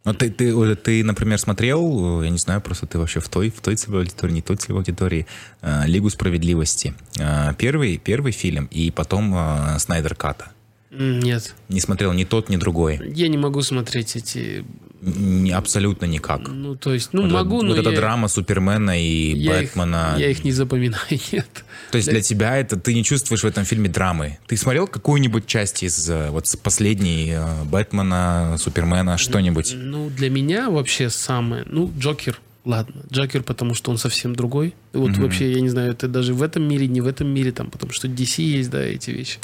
[0.05, 3.49] Ну, ты, ты, ты, например, смотрел, э, я не знаю, просто ты вообще в той,
[3.49, 5.27] в той целевой аудитории, не той целевой аудитории,
[5.61, 6.93] э, «Лигу справедливости».
[7.19, 9.35] Э, первый, первый фильм и потом
[9.77, 10.51] «Снайдер Ката».
[10.91, 11.53] Нет.
[11.69, 12.99] Не смотрел ни тот, ни другой.
[13.15, 14.65] Я не могу смотреть эти...
[15.01, 16.41] Н- абсолютно никак.
[16.49, 19.61] Ну, то есть, ну, вот могу, это, но вот эта я, драма Супермена и я
[19.61, 20.15] их- Бэтмена.
[20.17, 21.47] я их не запоминаю, нет.
[21.91, 24.39] То есть для тебя это ты не чувствуешь в этом фильме драмы.
[24.47, 29.73] Ты смотрел какую-нибудь часть из э, вот с последней э, Бэтмена, Супермена, что-нибудь?
[29.77, 31.63] Ну, для меня вообще самое...
[31.67, 33.03] Ну, Джокер, ладно.
[33.11, 34.73] Джокер, потому что он совсем другой.
[34.93, 37.69] Вот вообще, я не знаю, это даже в этом мире, не в этом мире, там,
[37.71, 39.37] потому что DC есть, да, эти вещи.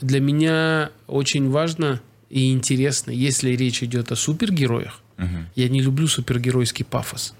[0.00, 5.00] Для меня очень важно и интересно, если речь идет о супергероях,
[5.56, 7.34] я не люблю супергеройский пафос.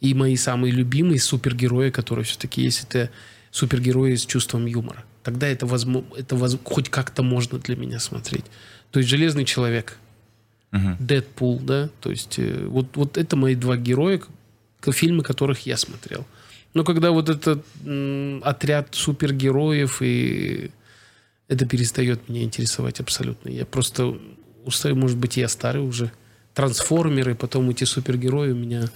[0.00, 3.10] И мои самые любимые супергерои, которые все-таки есть, это
[3.50, 5.04] супергерои с чувством юмора.
[5.22, 8.44] Тогда это, возможно, это воз- хоть как-то можно для меня смотреть.
[8.90, 9.98] То есть «Железный человек»,
[11.00, 14.20] Дэдпул, да, то есть э, вот, вот это мои два героя,
[14.90, 16.26] фильмы которых я смотрел.
[16.74, 20.70] Но когда вот этот м, отряд супергероев и
[21.48, 23.48] это перестает меня интересовать абсолютно.
[23.48, 24.18] Я просто
[24.64, 26.10] устаю, может быть, я старый уже.
[26.54, 28.88] Трансформеры, потом эти супергерои у меня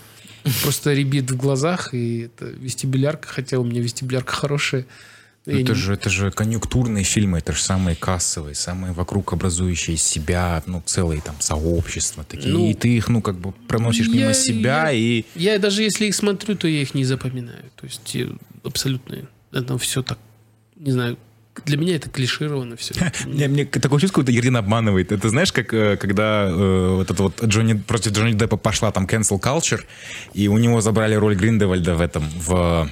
[0.63, 4.87] просто ребит в глазах, и это вестибулярка, хотя у меня вестибулярка хорошая.
[5.47, 9.97] Я Это не- же, это же конъюнктурные фильмы, это же самые кассовые, самые вокруг образующие
[9.97, 12.53] себя, ну, целые там сообщества такие.
[12.53, 15.25] Ну, и ты их, ну, как бы проносишь мимо я- себя я- и...
[15.35, 17.65] Я даже если их смотрю, то я их не запоминаю.
[17.77, 18.29] То есть э,
[18.65, 20.19] абсолютно это все так,
[20.77, 21.17] не знаю,
[21.65, 22.95] для меня это клишировано все.
[23.27, 25.13] Мне, мне такое чувство, будто Ердин обманывает.
[25.13, 29.07] Это знаешь, как э, когда э, вот это вот Джонни, против Джонни Деппа пошла там
[29.07, 29.81] cancel culture,
[30.35, 32.91] и у него забрали роль Гриндевальда в этом, в...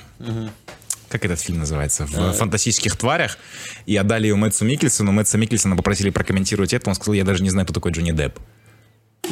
[1.08, 2.04] Как этот фильм называется?
[2.06, 3.38] В «Фантастических тварях».
[3.86, 5.10] И отдали ее Мэтсу Микельсону.
[5.10, 6.90] Мэтса Микельсона попросили прокомментировать это.
[6.90, 8.38] Он сказал, я даже не знаю, кто такой Джонни Депп.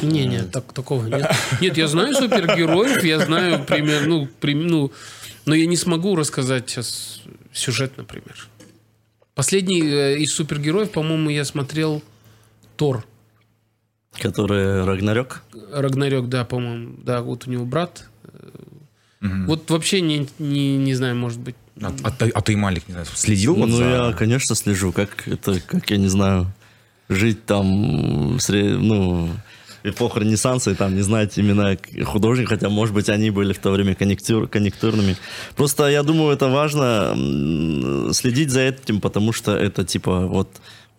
[0.01, 1.31] Не, не, так, такого нет.
[1.61, 4.91] Нет, я знаю супергероев, я знаю пример, ну, прим- ну,
[5.45, 7.21] но я не смогу рассказать сейчас
[7.53, 8.47] сюжет, например.
[9.37, 12.01] Последний э, из супергероев, по-моему, я смотрел
[12.75, 13.05] Тор.
[14.19, 15.43] Который Рагнарёк.
[15.71, 16.95] Рагнарёк, да, по-моему.
[17.03, 18.09] Да, вот у него брат.
[18.23, 18.49] Э,
[19.21, 21.55] Вот вообще не, не, не знаю, может быть.
[21.79, 24.91] А, а ты, а ты, Малик, не знаю, следил вот ну, за- я, конечно, слежу.
[24.91, 26.51] Как это, как я не знаю,
[27.07, 29.29] жить там, ну,
[29.89, 33.71] эпоха Ренессанса, и там не знать имена художников, хотя, может быть, они были в то
[33.71, 35.15] время конъюнктур, конъюнктурными.
[35.55, 40.49] Просто я думаю, это важно следить за этим, потому что это типа вот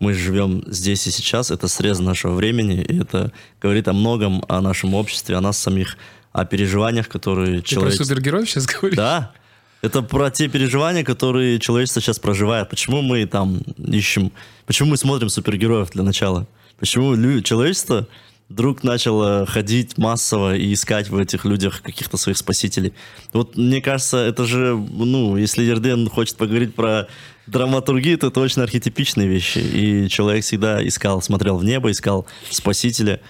[0.01, 4.61] мы живем здесь и сейчас, это срез нашего времени, и это говорит о многом о
[4.61, 5.97] нашем обществе, о нас самих,
[6.33, 7.95] о переживаниях, которые Ты про человек...
[7.95, 8.97] супергероев сейчас говоришь?
[8.97, 9.33] Да.
[9.81, 12.69] Это про те переживания, которые человечество сейчас проживает.
[12.69, 14.33] Почему мы там ищем...
[14.67, 16.49] Почему мы смотрим супергероев для начала?
[16.79, 18.07] Почему человечество
[18.49, 22.93] вдруг начало ходить массово и искать в этих людях каких-то своих спасителей?
[23.33, 27.09] Вот мне кажется, это же, ну, если Ерден хочет поговорить про
[27.47, 29.59] драматургию, то это очень архетипичные вещи.
[29.59, 33.21] И человек всегда искал, смотрел в небо, искал спасителя.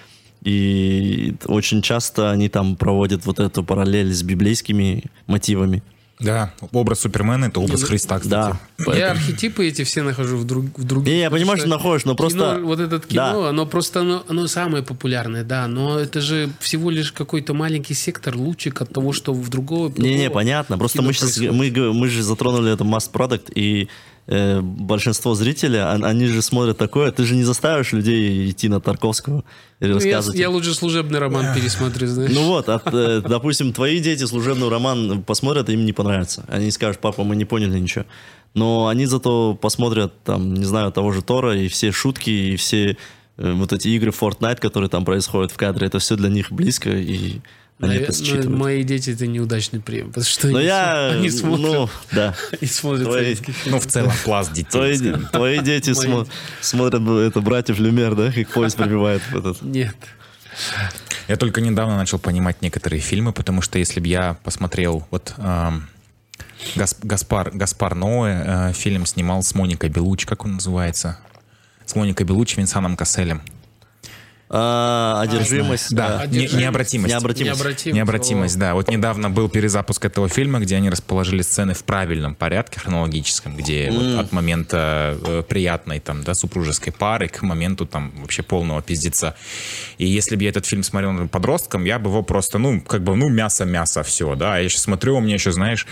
[0.45, 5.83] И очень часто они там проводят вот эту параллель с библейскими мотивами.
[6.21, 8.57] Да, образ Супермена— это образ Христа, кстати.
[8.79, 8.95] Да.
[8.95, 11.13] Я архетипы эти все нахожу в, друг, в других.
[11.13, 13.49] Не, я понимаю, что находишь, но просто- кино, вот это кино, Да.
[13.51, 15.69] оно просто оно, оно самое популярное, да.
[15.69, 19.93] Но это же всего лишь какой-то маленький сектор, лучик от того, что в другого.
[19.97, 20.77] Не-не, понятно.
[20.77, 23.89] Просто мы сейчас мы, мы же затронули это масс-продукт, и
[24.31, 27.11] э, большинство зрителей, он- они же смотрят такое.
[27.11, 29.43] Ты же не заставишь людей идти на Тарковского
[29.81, 30.39] или Ну, я, рассказывать.
[30.39, 32.31] я лучше служебный роман пересмотрю, знаешь.
[32.35, 36.45] Ну вот, от, э, допустим, твои дети служебный роман посмотрят, им не понравится.
[36.49, 38.05] Они скажут, папа, мы не поняли ничего.
[38.55, 42.97] Но они зато посмотрят, там, не знаю, того же Тора, и все шутки, и все
[43.39, 46.91] э, вот эти игры Fortnite, которые там происходят в кадре, это все для них близко,
[46.91, 47.41] и
[47.81, 48.59] Они Навер- это ну, считывают.
[48.59, 52.35] мои дети это неудачный прием, потому что Но они, я, смо- они смотрят, ну, да.
[52.61, 53.37] они смотрят Твои-.
[53.67, 54.71] Ну, в целом, пласт детей.
[54.71, 54.99] Твои,
[55.31, 56.29] твои дети смо-
[56.61, 59.63] смотрят ну, это братьев Люмер, да, как поезд пробивает в этот.
[59.63, 59.95] Нет.
[61.29, 65.89] Я только недавно начал понимать некоторые фильмы, потому что если бы я посмотрел вот эм,
[66.75, 71.19] Гас- Гаспар, Гаспар Ноэ э, фильм снимал с Моникой Белуч, как он называется?
[71.87, 73.43] С Моникой Белуч, Винсаном Касселем.
[74.51, 75.95] А, одержимость.
[75.95, 76.55] Да, а, не- Одержимость.
[76.59, 77.13] необратимость.
[77.15, 77.59] Необратимость.
[77.59, 77.97] Необратимость.
[77.97, 78.75] Необратимость, да.
[78.75, 83.91] Вот недавно был перезапуск этого фильма, где они расположили сцены в правильном порядке хронологическом, где
[83.91, 89.35] вот от момента э, приятной там, да, супружеской пары к моменту там вообще полного пиздеца.
[89.99, 93.15] И если бы я этот фильм смотрел подростком, я бы его просто, ну, как бы,
[93.17, 94.55] ну, мясо-мясо, все, да.
[94.55, 95.87] А я сейчас смотрю, у меня еще, знаешь,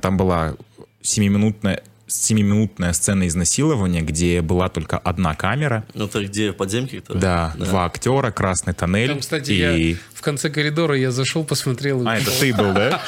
[0.00, 0.54] там была
[1.02, 7.00] семиминутная семиминутная сцена изнасилования, где была только одна камера, Ну, это где, подземке?
[7.00, 7.20] которые?
[7.20, 9.08] да, два актера, красный тоннель.
[9.08, 9.90] Там, кстати, и...
[9.90, 12.02] я в конце коридора я зашел, посмотрел.
[12.02, 13.00] и А, это ты был, да?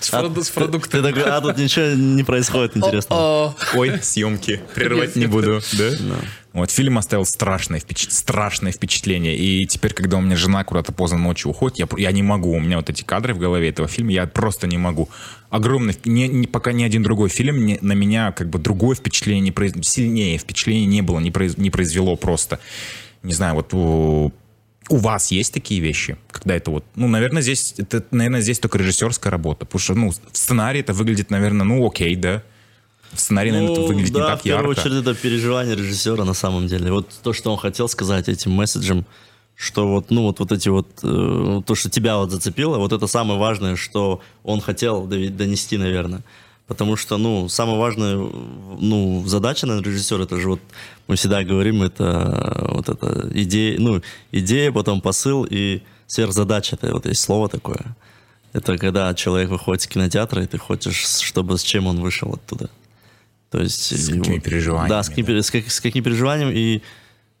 [0.00, 1.02] С, Ты продуктами.
[1.02, 3.54] такой, а тут ничего не происходит интересно.
[3.74, 4.60] Ой, съемки.
[4.74, 5.90] Прерывать не буду, да?
[6.52, 9.36] Вот фильм оставил страшное, впечат- страшное впечатление.
[9.36, 12.50] И теперь, когда у меня жена куда-то поздно ночью уходит, я, я не могу.
[12.52, 15.08] У меня вот эти кадры в голове этого фильма, я просто не могу.
[15.48, 19.40] Огромный, не, не- пока ни один другой фильм не- на меня как бы другое впечатление
[19.42, 19.74] не произ...
[19.82, 22.58] сильнее впечатление не было, не, произ- не произвело просто.
[23.22, 24.32] Не знаю, вот у,
[24.88, 28.78] у вас есть такие вещи, когда это вот, ну, наверное, здесь, это, наверное, здесь только
[28.78, 32.42] режиссерская работа, потому что, ну, в сценарии это выглядит, наверное, ну, окей, да.
[33.12, 34.80] В сценарии, наверное, это Ну, выглядит да, не так в первую ярко.
[34.80, 36.92] очередь это переживание режиссера на самом деле.
[36.92, 39.04] Вот то, что он хотел сказать этим месседжем,
[39.56, 43.06] что вот, ну, вот, вот эти вот, э, то, что тебя вот зацепило, вот это
[43.06, 46.22] самое важное, что он хотел донести, наверное.
[46.66, 50.60] Потому что, ну, самая важная, ну, задача на режиссера, это же вот,
[51.08, 57.06] мы всегда говорим, это вот это идея, ну, идея, потом посыл и сверхзадача, это вот
[57.06, 57.96] есть слово такое.
[58.52, 62.70] Это когда человек выходит из кинотеатра, и ты хочешь, чтобы с чем он вышел оттуда.
[63.50, 63.80] То есть...
[63.96, 66.82] С его- какими переживаниями, Да, с какими, пере- с, как- с каким переживанием и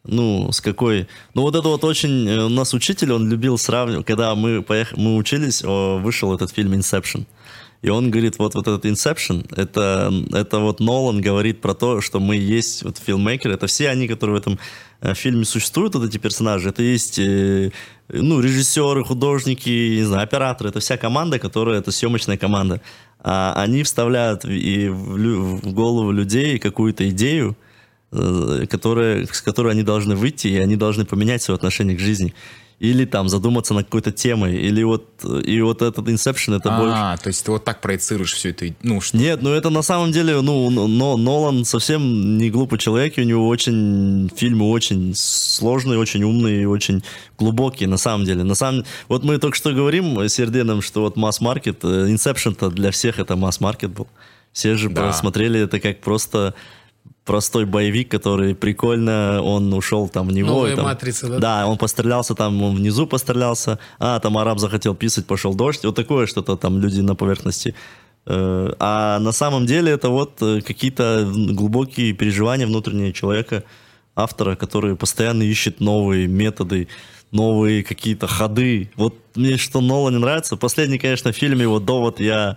[0.04, 1.08] ну, с какой...
[1.34, 2.26] Ну, вот это вот очень...
[2.28, 4.96] э, У нас учитель, он любил сравнивать, когда мы, поех...
[4.96, 7.26] мы учились, вышел этот фильм «Инсепшн».
[7.82, 12.20] И он говорит, вот, вот этот «Инсепшн», это, это вот Нолан говорит про то, что
[12.20, 14.58] мы есть вот филммейкеры, это все они, которые в этом
[15.00, 17.70] э, фильме существуют, вот эти персонажи, это есть, э,
[18.08, 22.80] ну, режиссеры, художники, не знаю, операторы, это вся команда, которая, это съемочная команда.
[23.22, 27.56] А они вставляют и в, голову людей какую-то идею,
[28.12, 32.34] э, которая, с которой они должны выйти, и они должны поменять свое отношение к жизни.
[32.80, 34.56] Или там задуматься над какой-то темой.
[34.56, 35.04] Или вот,
[35.44, 36.96] и вот этот Inception, это больше...
[36.96, 39.18] А, то есть ты вот так проецируешь всю эту, ну, что...
[39.18, 43.24] Нет, ну это на самом деле, ну, но Нолан совсем не глупый человек, и у
[43.24, 47.04] него очень фильмы очень сложные, очень умные, и очень
[47.38, 48.44] глубокие, на самом деле.
[48.44, 52.92] На самом, вот мы только что говорим с Ерденом, что вот масс-маркет, э, Inception-то для
[52.92, 54.08] всех это масс-маркет был.
[54.52, 55.08] Все же Да.
[55.08, 56.54] посмотрели это как просто
[57.30, 60.48] простой боевик, который прикольно, он ушел там в него.
[60.48, 61.38] Новая там- «Матрица», да?
[61.38, 65.94] Да, он пострелялся там, он внизу пострелялся, а, там араб захотел писать, пошел дождь, вот
[65.94, 67.76] такое что-то там люди на поверхности.
[68.26, 73.62] Э, А на самом деле это вот э, какие-то глубокие переживания внутреннего человека,
[74.16, 76.88] автора, который постоянно ищет новые методы,
[77.30, 78.90] новые какие-то ходы.
[78.96, 80.56] Вот мне что Нола не нравится.
[80.56, 82.56] Последний, конечно, фильм его «Довод» я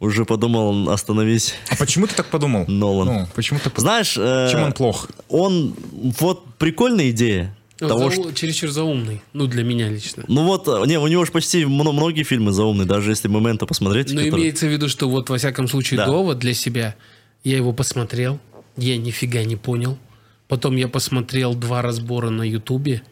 [0.00, 1.54] уже подумал, остановись.
[1.70, 2.64] А почему ты так подумал?
[2.68, 3.06] Нолан.
[3.08, 3.70] Ну, почему ты...
[3.80, 4.14] Знаешь...
[4.16, 5.08] э, Чем он плох?
[5.28, 5.74] Он...
[6.20, 7.54] Вот прикольная идея.
[7.80, 8.32] Он того, зау- что...
[8.32, 9.22] чересчур заумный.
[9.32, 10.24] Ну, для меня лично.
[10.28, 13.66] Ну вот, э, не, у него же почти мно- многие фильмы заумные, даже если момента
[13.66, 14.12] посмотреть.
[14.12, 16.06] Но которые- имеется в виду, что вот, во всяком случае, Да.
[16.06, 16.94] довод для себя.
[17.44, 18.40] Я его посмотрел,
[18.76, 19.96] я нифига не понял.
[20.48, 23.02] Потом я посмотрел два разбора на Ютубе,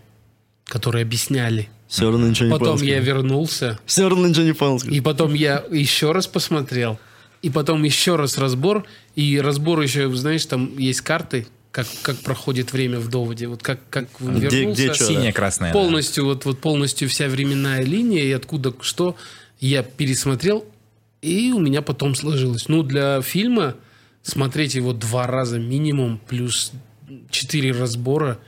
[0.64, 1.68] которые объясняли.
[1.88, 2.90] Все равно ничего не Потом понял.
[2.92, 4.78] я вернулся, Все равно ничего не понял.
[4.90, 6.98] и потом я еще раз посмотрел,
[7.42, 12.72] и потом еще раз разбор, и разбор еще, знаешь, там есть карты, как, как проходит
[12.72, 13.46] время в доводе.
[13.48, 14.94] Вот как, как А Где- вернулся, где да.
[14.94, 15.72] Синяя, красная.
[15.72, 15.78] да.
[15.78, 19.14] полностью, вот, вот полностью вся временная линия, и откуда что,
[19.60, 20.64] я пересмотрел,
[21.22, 22.68] и у меня потом сложилось.
[22.68, 23.74] Ну, для фильма
[24.22, 26.72] смотреть его два раза минимум, плюс
[27.30, 28.38] четыре разбора,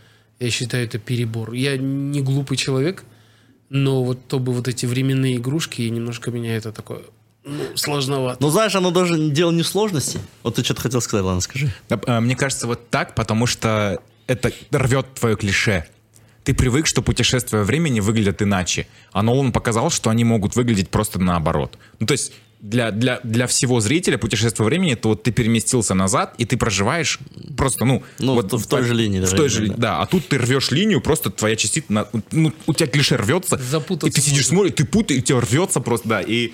[0.40, 1.52] я считаю, это перебор.
[1.52, 3.04] Я не глупый человек,
[3.70, 7.02] но вот то бы вот эти временные игрушки, и немножко меня это такое
[7.44, 8.42] ну, сложновато.
[8.42, 10.18] Ну, знаешь, оно даже дело не в сложности.
[10.42, 11.72] Вот ты что-то хотел сказать, ладно, скажи.
[11.88, 15.86] Э, Мне кажется, вот так, потому что это рвет твое клише.
[16.44, 18.86] Ты привык, что путешествия во времени выглядят иначе.
[19.12, 21.78] А Нолан показал, что они могут выглядеть просто наоборот.
[22.00, 25.94] Ну, то есть, для, для, для всего зрителя путешествие во времени, то вот ты переместился
[25.94, 27.18] назад, и ты проживаешь
[27.56, 28.02] просто, ну...
[28.18, 29.74] Ну, вот в той же линии, В да, той же, да.
[29.76, 30.00] да.
[30.00, 31.92] А тут ты рвешь линию, просто твоя частица...
[31.92, 35.40] на- ну, у тебя клише рвется, Запутаться и ты сидишь, смотришь, ты путаешь, и тебя
[35.40, 36.52] рвется просто, да, и...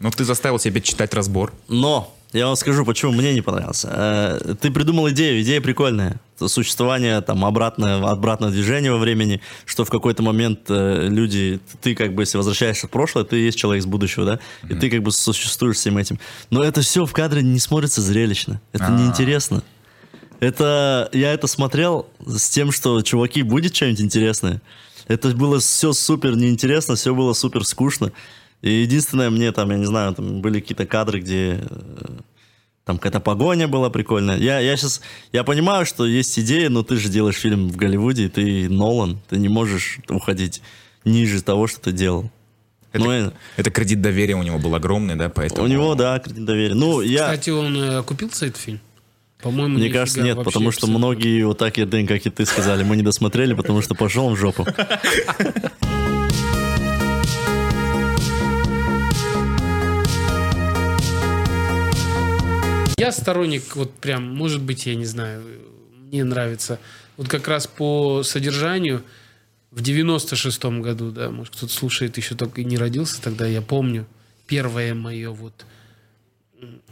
[0.00, 1.52] Ну, ты заставил себя читать разбор.
[1.68, 3.88] Но я вам скажу, почему мне не понравился.
[3.90, 6.20] Э, Ты придумал идею, идея прикольная.
[6.36, 12.14] Существование там обратное, обратное движение во времени, что в какой-то момент э, люди, ты как
[12.14, 15.12] бы, если возвращаешься в прошлое, ты есть человек из будущего, да, и ты как бы
[15.12, 16.18] существуешь всем этим.
[16.50, 18.60] Но это все в кадре не смотрится зрелищно.
[18.72, 18.90] Это А.
[18.90, 19.62] неинтересно.
[20.40, 24.60] Это, я это смотрел с тем, что, чуваки, будет что-нибудь интересное.
[25.06, 28.12] Это было все супер неинтересно, все было супер скучно.
[28.64, 32.06] И единственное, мне там, я не знаю, там были какие-то кадры, где э,
[32.86, 34.38] там какая-то погоня была прикольная.
[34.38, 35.02] Я, я сейчас,
[35.32, 39.20] я понимаю, что есть идея, но ты же делаешь фильм в Голливуде, и ты Нолан,
[39.28, 40.62] ты не можешь уходить
[41.04, 42.30] ниже того, что ты делал.
[42.92, 45.64] Это, Ну, это кредит доверия у него был огромный, да, поэтому...
[45.64, 46.74] у него, да, кредит доверия.
[46.74, 47.24] Ну, я...
[47.24, 48.80] Кстати, он э, окупился, этот фильм?
[49.42, 50.98] По-моему, Мне кажется, нет, потому что абсолютно.
[50.98, 54.36] многие вот так, Ерден, как и ты сказали, мы не досмотрели, потому что пошел он
[54.36, 54.66] в жопу.
[62.96, 65.42] Я сторонник, вот прям, может быть, я не знаю,
[66.10, 66.78] мне нравится.
[67.16, 69.04] Вот как раз по содержанию
[69.70, 74.06] в 96-м году, да, может, кто-то слушает, еще только и не родился тогда, я помню
[74.46, 75.66] первое мое вот,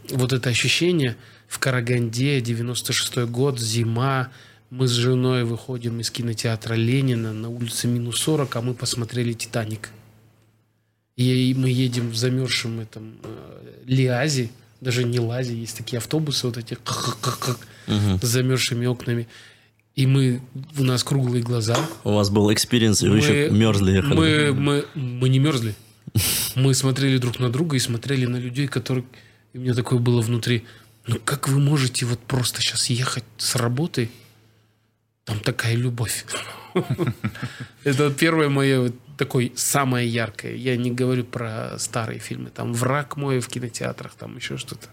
[0.09, 1.15] вот это ощущение
[1.47, 4.29] в Караганде, 96-й год, зима,
[4.69, 9.91] мы с женой выходим из кинотеатра Ленина на улице минус 40, а мы посмотрели «Титаник».
[11.15, 14.49] И мы едем в замерзшем этом э, Лиазе,
[14.83, 16.77] даже не Лазе, есть такие автобусы вот эти
[17.87, 19.27] с замерзшими окнами.
[19.95, 20.41] И мы,
[20.77, 21.77] у нас круглые глаза.
[22.03, 24.13] У вас был experience, и вы еще мерзли ехали.
[24.13, 25.75] Мы, мы, мы не мерзли.
[26.55, 29.03] Мы смотрели друг на друга и смотрели на людей, которые...
[29.53, 30.63] И у меня такое было внутри.
[31.07, 34.11] Ну как вы можете вот просто сейчас ехать с работы?
[35.25, 36.25] Там такая любовь.
[37.83, 40.55] Это первое мое вот такое самое яркое.
[40.55, 42.49] Я не говорю про старые фильмы.
[42.49, 44.87] Там «Враг мой» в кинотеатрах, там еще что-то.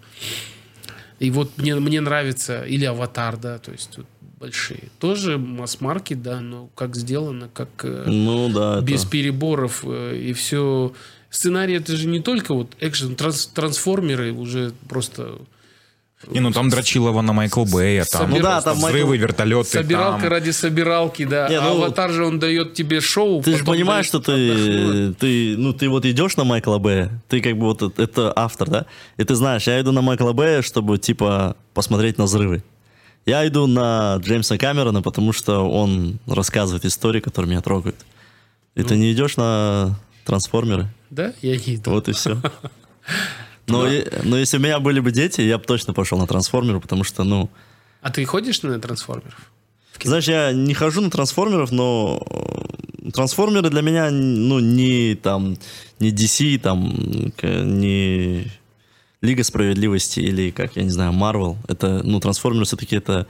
[1.18, 4.06] И вот мне, мне нравится, или «Аватар», да, то есть вот
[4.38, 4.84] большие.
[4.98, 10.32] Тоже масс-маркет, да, но как сделано, как э, Ну да, это- без переборов э, и
[10.32, 10.92] все.
[11.28, 15.38] Сценарий это же не только вот экшен, транс- трансформеры уже просто
[16.28, 19.68] Не, ну там Дрочилова на Майкл Бэя, там, Ну да, там взрывы, Майкл- вертолеты.
[19.70, 20.30] собиралка там.
[20.30, 21.48] ради собиралки, да.
[21.48, 23.42] Не, а ну, аватар же он дает тебе шоу.
[23.42, 27.54] Ты же понимаешь, что ты, ты, ну, ты вот идешь на Майкла Бэя, ты как
[27.56, 28.86] бы вот это- это автор, да?
[29.16, 32.62] И ты знаешь, я иду на Майкла Бэя, чтобы, типа, посмотреть на взрывы.
[33.24, 37.96] Я иду на Джеймса Камерона, потому что он рассказывает истории, которые меня трогают.
[38.74, 38.88] И Ну.
[38.88, 41.92] ты не идешь на трансформеры, Да, я не иду.
[41.92, 42.36] вот и все.
[43.70, 46.80] Но, и- но если у меня были бы дети, я бы точно пошел на трансформеры,
[46.80, 47.48] потому что, ну,
[48.02, 49.50] А ты ходишь на трансформеров?
[50.02, 55.56] Знаешь, я не хожу на трансформеров, но э, трансформеры для меня, ну, не там,
[55.98, 56.94] не DC, там,
[57.42, 58.46] не
[59.20, 61.58] Лига справедливости или, как, я не знаю, Марвел.
[61.68, 63.26] Это, ну, трансформеры все-таки это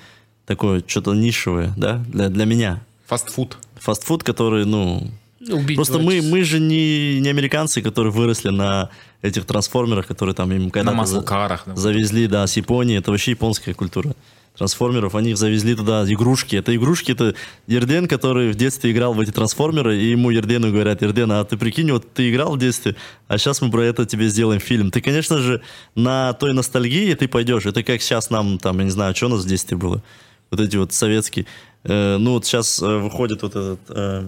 [0.47, 2.81] такое что-то нишевое, да, для, для меня.
[3.07, 3.59] Фастфуд.
[3.81, 5.11] Фастфуд, который, ну, Ну,
[5.49, 8.91] Убить Просто мы, мы же не, не американцы, которые выросли на
[9.23, 11.63] этих трансформерах, которые там им На когда-то за- маслкарах.
[11.67, 11.77] да.
[11.77, 12.99] завезли, да, с Японии.
[12.99, 14.15] Это вообще японская культура
[14.57, 15.15] трансформеров.
[15.15, 16.57] Они их завезли туда игрушки.
[16.57, 17.35] Это игрушки, это
[17.67, 21.57] Ерден, который в детстве играл в эти трансформеры, и ему Ердену говорят, Ерден, а ты
[21.57, 24.91] прикинь, вот ты играл в детстве, а сейчас мы про это тебе сделаем фильм.
[24.91, 25.63] Ты, конечно же,
[25.95, 27.65] на той ностальгии ты пойдешь.
[27.65, 30.03] Это как сейчас нам, там, я не знаю, что у нас в детстве было.
[30.51, 31.47] Вот эти вот советские.
[31.85, 33.81] Э, ну вот сейчас э, выходит вот этот...
[33.89, 34.25] э,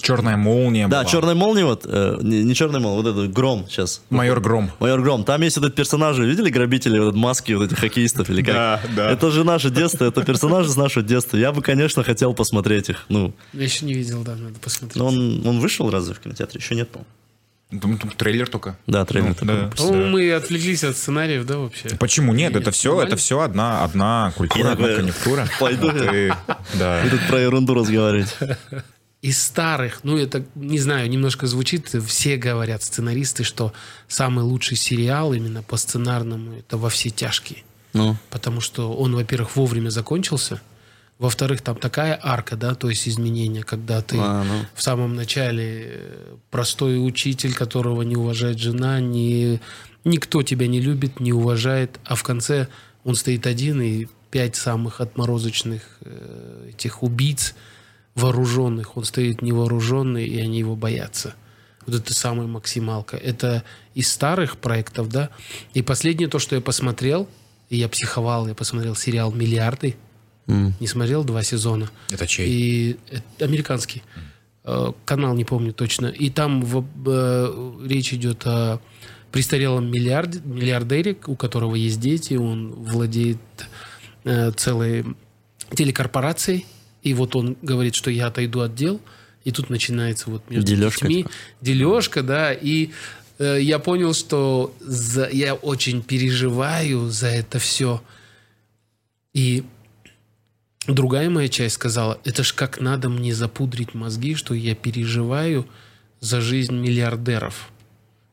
[0.00, 1.10] Черная молния да, была.
[1.10, 4.02] черная молния, вот, э, не, не черная молния, вот этот гром сейчас.
[4.10, 4.70] Майор Гром.
[4.80, 5.24] Майор Гром.
[5.24, 8.54] Там есть этот персонажи, видели грабители, вот маски вот этих хоккеистов или как?
[8.54, 9.10] Да, да.
[9.10, 11.36] Это же наше детство, это персонажи с нашего детства.
[11.36, 13.04] Я бы, конечно, хотел посмотреть их.
[13.08, 14.96] Ну, Я еще не видел, да, надо посмотреть.
[14.96, 16.60] но он, он вышел разве в кинотеатре?
[16.60, 17.08] Еще нет, по-моему.
[17.80, 18.76] Там, там трейлер только.
[18.86, 19.46] Да, трейлер Ну, такой.
[19.62, 19.70] да.
[19.76, 21.88] По-моему, мы отвлеклись от сценариев, да, вообще?
[21.98, 22.52] Почему нет?
[22.52, 23.08] Нет, Это все, нормально.
[23.08, 25.48] это все одна, одна культура, одна конъюнктура.
[25.58, 25.90] пойду.
[25.90, 26.34] Ты-
[26.78, 27.04] да.
[27.04, 28.36] И тут про ерунду разговаривать.
[29.24, 33.72] Из старых, ну это, не знаю, немножко звучит, все говорят, сценаристы, что
[34.06, 37.64] самый лучший сериал именно по сценарному, это «Во все тяжкие».
[37.94, 40.60] Ну, Потому что он, во-первых, вовремя закончился,
[41.18, 44.66] во-вторых, там такая арка, да, то есть изменения, когда ты А, ну.
[44.74, 49.58] в самом начале э, простой учитель, которого не уважает жена, не,
[50.04, 52.68] никто тебя не любит, не уважает, а в конце
[53.04, 57.54] он стоит один, и пять самых отморозочных э, этих убийц
[58.14, 61.34] вооруженных, он стоит невооруженный, и они его боятся.
[61.86, 63.16] Вот это самая максималка.
[63.16, 63.62] Это
[63.94, 65.30] из старых проектов, да.
[65.74, 67.28] И последнее то, что я посмотрел,
[67.68, 69.96] и я психовал, я посмотрел сериал «Миллиарды».
[70.46, 71.90] Не смотрел два сезона.
[72.10, 72.48] Это чей?
[72.50, 74.02] И это американский.
[74.64, 76.06] Э, Канал не помню точно.
[76.06, 78.78] И там в- э, речь идет о
[79.32, 83.38] престарелом миллиарде, миллиардере, у которого есть дети, он владеет
[84.24, 85.04] э, целой
[85.74, 86.66] телекорпорацией.
[87.04, 89.00] И вот он говорит, что я отойду от дел.
[89.44, 91.34] И тут начинается вот между Дележка, детьми типа.
[91.60, 92.52] дележка, да.
[92.52, 92.90] И
[93.38, 98.02] э, я понял, что за- я очень переживаю за это все.
[99.34, 99.64] И
[100.86, 105.66] другая моя часть сказала, это ж как надо мне запудрить мозги, что я переживаю
[106.20, 107.70] за жизнь миллиардеров,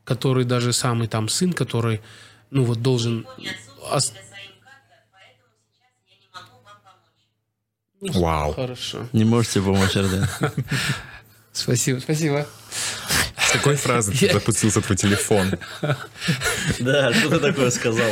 [0.05, 1.99] который даже самый там сын, который,
[2.51, 3.25] ну вот должен...
[3.91, 4.13] ос-
[8.01, 8.53] Вау.
[8.53, 9.07] Хорошо.
[9.13, 10.27] Не можете помочь, Арден?
[11.53, 12.47] Спасибо, спасибо.
[13.37, 15.51] С какой фразы ты запустился твой телефон?
[16.79, 18.09] Да, что ты такое сказал?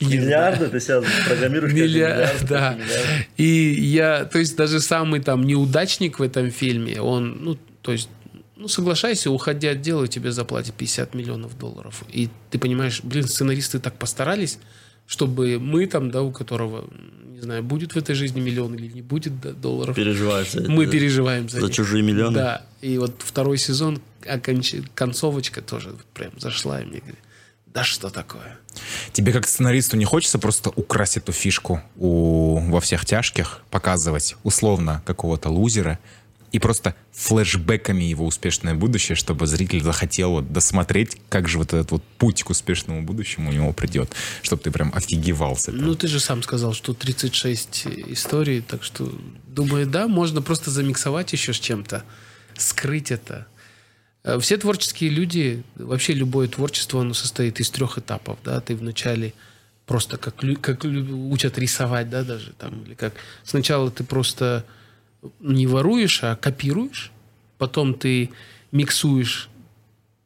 [0.00, 0.68] Миллиарды?
[0.68, 2.78] Ты сейчас программируешь Миллиард, да.
[3.36, 8.08] И я, то есть даже самый там неудачник в этом фильме, он, ну, то есть,
[8.56, 12.04] ну, соглашайся, уходя от дела, тебе заплатят 50 миллионов долларов.
[12.08, 14.58] И ты понимаешь, блин, сценаристы так постарались,
[15.06, 16.88] чтобы мы там, да, у которого,
[17.30, 20.86] не знаю, будет в этой жизни миллион или не будет да, долларов, Переживаешь за мы
[20.86, 21.74] переживаем за, за них.
[21.74, 22.34] чужие миллионы?
[22.34, 27.18] Да, и вот второй сезон, оконч- концовочка тоже прям зашла, и мне говорит,
[27.66, 28.58] да что такое?
[29.12, 35.02] Тебе как сценаристу не хочется просто украсть эту фишку у, во всех тяжких, показывать условно
[35.04, 35.98] какого-то лузера
[36.52, 42.02] и просто флешбеками его успешное будущее, чтобы зритель захотел досмотреть, как же вот этот вот
[42.18, 45.82] путь к успешному будущему у него придет, чтобы ты прям офигевал с этого.
[45.82, 49.12] Ну, ты же сам сказал, что 36 историй, так что,
[49.46, 52.04] думаю, да, можно просто замиксовать еще с чем-то,
[52.56, 53.46] скрыть это.
[54.24, 59.34] Э, Все творческие люди, вообще любое творчество, оно состоит из трех этапов, да, ты вначале
[59.86, 64.64] просто как, как учат рисовать, да, даже там, или как сначала ты просто
[65.40, 67.12] не воруешь, а копируешь,
[67.58, 68.30] потом ты
[68.72, 69.48] миксуешь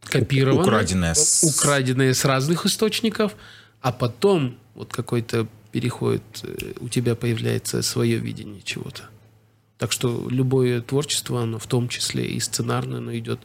[0.02, 3.36] копированное, Украденное с- украденное с разных источников,
[3.80, 9.04] а потом вот какой-то переходит, э, у тебя появляется свое видение чего-то.
[9.78, 13.40] Так что любое творчество, оно в том числе и сценарное, оно идет.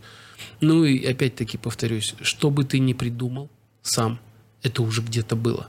[0.59, 3.49] Ну и опять-таки повторюсь, что бы ты ни придумал
[3.83, 4.19] сам,
[4.63, 5.67] это уже где-то было.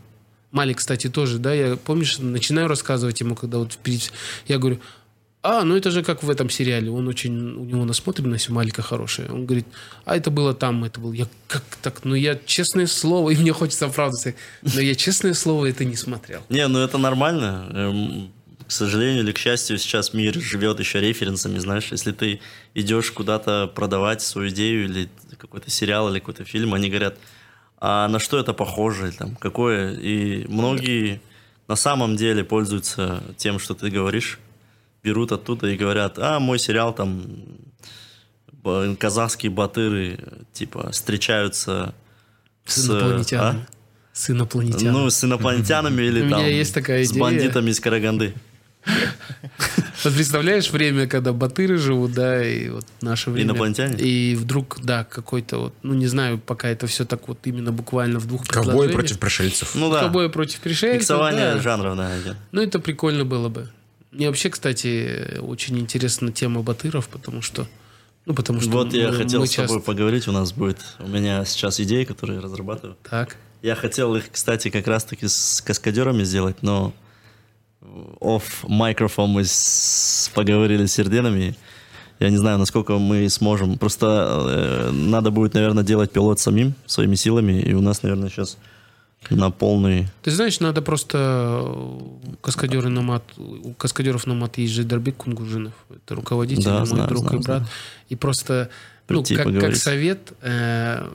[0.50, 3.78] Малик, кстати, тоже, да, я, помнишь, начинаю рассказывать ему, когда вот
[4.48, 4.80] я говорю,
[5.46, 9.30] а, ну это же как в этом сериале, он очень, у него насмотренность Малика хорошая.
[9.30, 9.66] Он говорит,
[10.04, 11.12] а это было там, это было.
[11.12, 15.66] Я как так, ну я честное слово, и мне хочется сказать, но я честное слово
[15.66, 16.42] это не смотрел.
[16.48, 17.70] Не, ну это нормально.
[17.72, 18.32] Эм,
[18.66, 21.92] К сожалению или к счастью, сейчас мир живет еще референсами, знаешь.
[21.92, 22.40] Если ты
[22.74, 27.16] идешь куда-то продавать свою идею или какой-то сериал или какой-то фильм, они говорят,
[27.78, 29.94] а на что это похоже, там, какое.
[29.94, 31.20] И многие
[31.68, 34.40] на самом деле пользуются тем, что ты говоришь,
[35.02, 37.26] берут оттуда и говорят, а мой сериал там
[38.98, 40.18] казахские батыры
[40.52, 41.94] типа встречаются
[42.64, 43.60] С с- инопланетянами.
[43.60, 43.66] а?
[44.12, 44.88] С инопланетянами.
[44.92, 47.20] Ну, с инопланетянами или У меня там есть такая с идея.
[47.20, 48.34] бандитами из Караганды.
[50.04, 53.48] Вот представляешь время, когда батыры живут, да, и вот наше время.
[53.48, 53.96] Инопланетяне?
[53.98, 58.20] И вдруг, да, какой-то вот, ну не знаю, пока это все так вот именно буквально
[58.20, 58.92] в двух предложениях.
[58.92, 59.74] против пришельцев.
[59.74, 61.00] Ну да, Ковбой против пришельцев.
[61.00, 61.60] миксование да.
[61.60, 62.12] жанров, да.
[62.52, 63.68] Ну, это прикольно было бы.
[64.16, 67.66] Мне вообще, кстати, очень интересна тема батыров, потому что...
[68.24, 70.78] Ну, потому что Вот я мы- хотел мы с тобой часто- поговорить, у нас будет,
[70.98, 72.96] у меня сейчас идеи, которые я разрабатываю.
[73.08, 73.36] Так.
[73.62, 76.92] Я хотел их, кстати, как раз-таки с каскадерами сделать, но
[78.20, 81.54] оф микрофон мы с- поговорили с Ерденами.
[82.18, 83.76] Я не знаю, насколько мы сможем.
[83.78, 84.06] Просто
[84.48, 87.60] э, надо будет, наверное, делать пилот самим, своими силами.
[87.60, 88.56] И у нас, наверное, сейчас
[89.30, 90.08] на полный...
[90.22, 92.00] Ты знаешь, надо просто э,
[92.40, 97.34] каскадеры Номад, у каскадеров Номад есть Жидарбек Кунгужинов, это руководитель, Да, мой знаю, друг знаю,
[97.38, 97.58] и брат.
[97.58, 97.68] знаю.
[98.08, 98.70] И просто,
[99.08, 99.82] ну, Прийти как, как поговорить.
[99.82, 101.08] совет, э,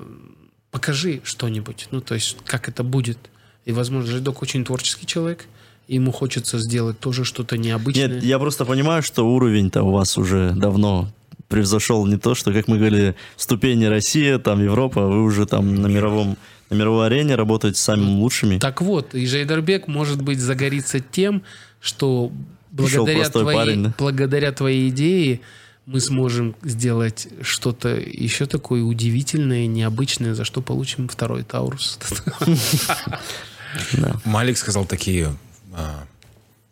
[0.72, 3.18] покажи что-нибудь, ну, то есть, как это будет.
[3.66, 5.46] И, возможно, Жидок очень творческий человек,
[5.88, 8.08] ему хочется сделать тоже что-то необычное.
[8.08, 11.10] Нет, я просто понимаю, что уровень-то у вас уже давно
[11.50, 15.88] превзошел не то, что, как мы говорили, ступени Россия, там Европа, вы уже там на
[15.88, 16.38] мировом
[16.72, 18.58] на мировой арене работаете с самыми лучшими.
[18.58, 21.44] Так вот, и Жайдарбек, может быть, загорится тем,
[21.82, 22.32] что
[22.72, 23.94] благодаря твоей, парень, да?
[23.98, 25.42] благодаря твоей идее
[25.86, 32.00] мы сможем сделать что-то еще такое удивительное, необычное, за что получим второй Таурус.
[34.24, 35.36] Малик сказал такие,
[35.74, 36.06] а,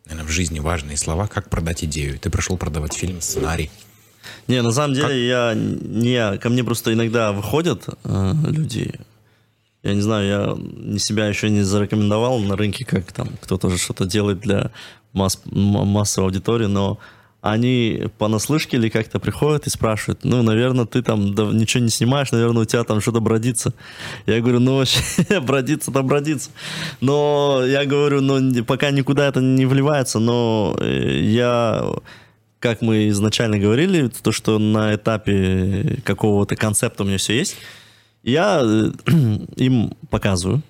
[0.05, 2.17] наверное, в жизни важные слова, как продать идею.
[2.17, 3.69] Ты пришел продавать фильм, сценарий.
[4.47, 8.93] Не, на самом деле я не, ко мне просто иногда выходят э, люди.
[9.89, 10.27] Я не знаю,
[10.91, 14.71] я себя еще не зарекомендовал на рынке, как там кто-то же что-то делает для
[15.13, 16.99] масс, массовой аудитории, но
[17.41, 22.31] они понаслышке или как-то приходят и спрашивают, ну, наверное, ты там да, ничего не снимаешь,
[22.31, 23.73] наверное, у тебя там что-то бродится.
[24.25, 24.99] Я говорю, ну, вообще,
[25.41, 26.49] бродится-то бродится.
[26.99, 31.85] Но я говорю, ну, пока никуда это не вливается, но э, я
[32.59, 37.55] как мы изначально говорили, то, что на этапе какого-то концепта у меня все есть,
[38.23, 38.91] я э,
[39.55, 40.61] им показываю.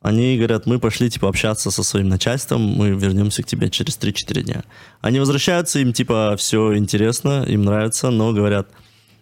[0.00, 4.42] Они говорят, мы пошли, типа, общаться со своим начальством, мы вернемся к тебе через 3-4
[4.42, 4.64] дня.
[5.00, 8.68] Они возвращаются, им, типа, все интересно, им нравится, но говорят,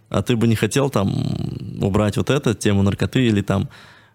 [0.08, 1.14] а ты бы не хотел там
[1.80, 3.68] убрать вот эту тему наркоты или там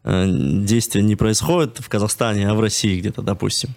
[0.03, 3.69] э, действия не происходит в Казахстане, а в России где-то, допустим.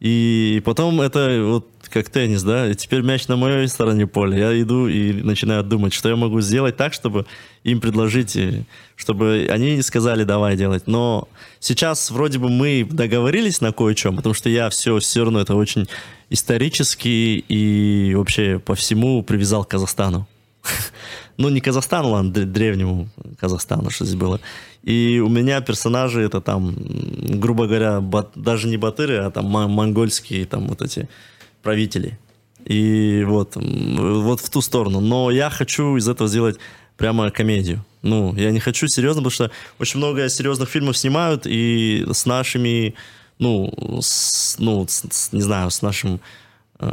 [0.00, 4.50] И потом это вот как теннис, да, и теперь мяч на моей стороне поля.
[4.50, 7.26] Я иду и начинаю думать, что я могу сделать так, чтобы
[7.64, 8.64] им предложить, э,
[8.96, 10.86] чтобы они сказали, давай делать.
[10.86, 11.28] Но
[11.60, 15.88] сейчас вроде бы мы договорились на кое-чем, потому что я все, все равно это очень
[16.30, 20.26] исторически и вообще по всему привязал к Казахстану.
[21.38, 23.08] Ну, не Казахстану, ладно, древнему
[23.40, 24.38] Казахстану, что здесь было.
[24.82, 26.76] И у меня персонажи это там,
[27.40, 31.08] грубо говоря, бат, даже не батыры, а там монгольские там вот эти
[31.62, 32.18] правители.
[32.64, 35.00] И вот, вот в ту сторону.
[35.00, 36.58] Но я хочу из этого сделать
[37.02, 37.84] прямо комедию.
[38.02, 39.50] Ну, я не хочу серьезно, потому что
[39.80, 42.94] очень много серьезных фильмов снимают, и с нашими,
[43.40, 46.20] ну, с, ну, с, не знаю, с нашим
[46.78, 46.86] э,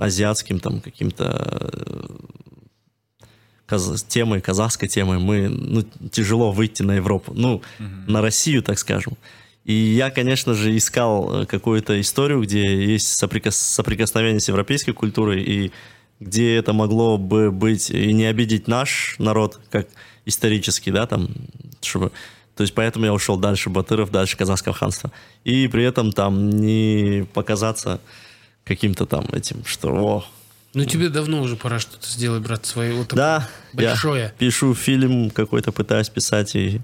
[0.00, 1.24] азиатским там каким-то
[1.60, 3.26] э,
[3.66, 8.10] каз, темой, казахской темой, мы, ну, тяжело выйти на Европу, ну, mm-hmm.
[8.10, 9.12] на Россию, так скажем.
[9.66, 13.56] И я, конечно же, искал э, какую-то историю, где есть соприкос...
[13.56, 15.72] соприкосновение с европейской культурой, и
[16.20, 19.88] где это могло бы быть и не обидеть наш народ, как
[20.24, 21.28] исторически, да, там,
[21.82, 22.12] чтобы...
[22.56, 25.10] То есть поэтому я ушел дальше Батыров, дальше Казахского ханства.
[25.42, 28.00] И при этом там не показаться
[28.62, 30.24] каким-то там этим, что о,
[30.74, 34.22] ну, тебе давно уже пора что-то сделать, брат, свое вот да, большое.
[34.24, 36.80] Я пишу фильм какой-то, пытаюсь писать, и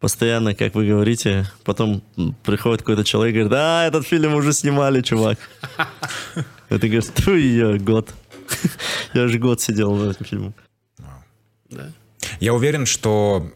[0.00, 2.02] постоянно, как вы говорите, потом
[2.44, 5.38] приходит какой-то человек и говорит, да, этот фильм уже снимали, чувак.
[6.70, 8.14] Это говорит, ты ее год.
[9.14, 10.52] Я же год сидел в этом фильме.
[12.40, 13.50] Я уверен, что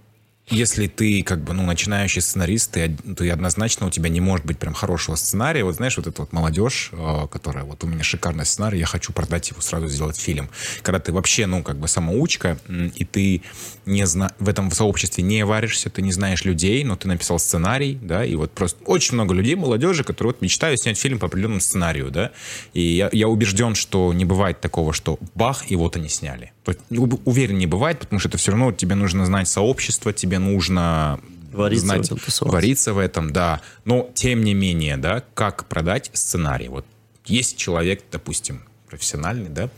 [0.51, 4.59] если ты как бы, ну, начинающий сценарист, ты, ты однозначно у тебя не может быть
[4.59, 5.65] прям хорошего сценария.
[5.65, 9.13] Вот знаешь, вот эта вот молодежь, э, которая вот у меня шикарный сценарий, я хочу
[9.13, 10.51] продать его, сразу сделать фильм.
[10.83, 13.43] Когда ты вообще, ну, как бы самоучка, и ты
[13.87, 14.33] не зна...
[14.39, 18.35] в этом сообществе не варишься, ты не знаешь людей, но ты написал сценарий, да, и
[18.35, 22.33] вот просто очень много людей, молодежи, которые вот мечтают снять фильм по определенному сценарию, да,
[22.73, 26.53] и я, я убежден, что не бывает такого, что бах, и вот они сняли.
[26.91, 31.21] Ну, уверен, не бывает, потому что это все равно тебе нужно знать сообщество, тебе нужно
[31.53, 33.61] вариться знать, в этом, вариться в этом, да.
[33.85, 36.69] Но тем не менее, да, как продать сценарий?
[36.69, 36.87] Вот
[37.25, 39.71] есть человек, допустим, профессиональный, да,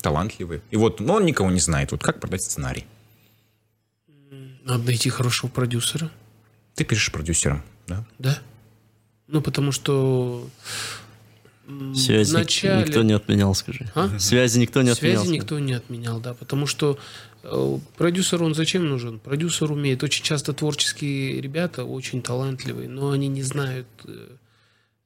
[0.00, 1.92] талантливый, и вот, но он никого не знает.
[1.92, 2.86] Вот как продать сценарий?
[4.64, 6.10] Надо найти хорошего продюсера.
[6.74, 8.04] Ты пишешь продюсером, да?
[8.18, 8.38] Да.
[9.28, 10.48] Ну, потому что
[11.94, 12.84] Связи начале...
[12.84, 13.90] никто не отменял, скажи.
[13.94, 14.18] А?
[14.18, 15.22] Связи никто не Связи отменял.
[15.24, 16.34] Связи никто не отменял, да.
[16.34, 16.98] Потому что
[17.42, 19.18] э, продюсер, он зачем нужен?
[19.18, 20.02] Продюсер умеет.
[20.04, 24.28] Очень часто творческие ребята, очень талантливые, но они не знают э,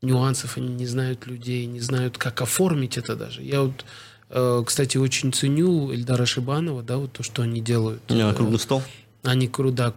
[0.02, 3.42] нюансов, они не знают людей, не знают, как оформить это даже.
[3.42, 3.84] Я вот,
[4.28, 8.02] э, кстати, очень ценю Эльдара Шибанова, да, вот то, что они делают.
[8.08, 8.82] А, круглый стол?
[9.22, 9.94] Они, да,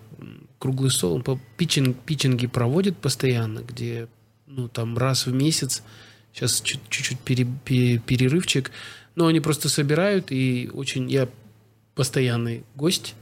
[0.60, 1.14] круглый стол.
[1.16, 4.08] Он по питчинг, питчинги проводит постоянно, где,
[4.48, 5.84] ну, там, раз в месяц
[6.34, 8.72] Сейчас чуть-чуть пере, пере, перерывчик.
[9.16, 11.10] Но они просто собирают, и очень...
[11.10, 11.30] Я
[11.96, 13.16] постоянный гость,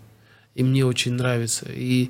[0.56, 1.68] и мне очень нравится.
[1.70, 2.10] И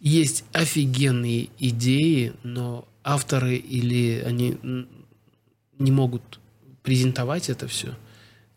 [0.00, 4.58] есть офигенные идеи, но авторы или они
[5.78, 6.40] не могут
[6.82, 7.94] презентовать это все,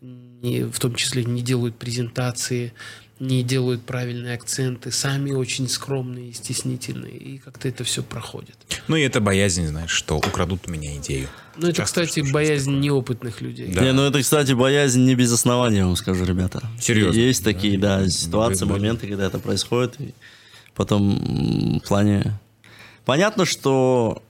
[0.01, 2.73] не, в том числе не делают презентации,
[3.19, 8.55] не делают правильные акценты, сами очень скромные и стеснительные, и как-то это все проходит.
[8.87, 11.27] Ну и это боязнь, знаешь, что украдут у меня идею.
[11.59, 12.81] Ну это, Часто кстати, боязнь такое.
[12.81, 13.73] неопытных людей.
[13.73, 13.81] Да.
[13.81, 16.61] Не, ну это, кстати, боязнь не без основания, вам скажу, ребята.
[16.79, 17.19] Серьезно?
[17.19, 20.13] Есть такие, да, да ситуации, Вы, моменты, когда это происходит, и
[20.75, 22.39] потом в плане...
[23.05, 24.21] Понятно, что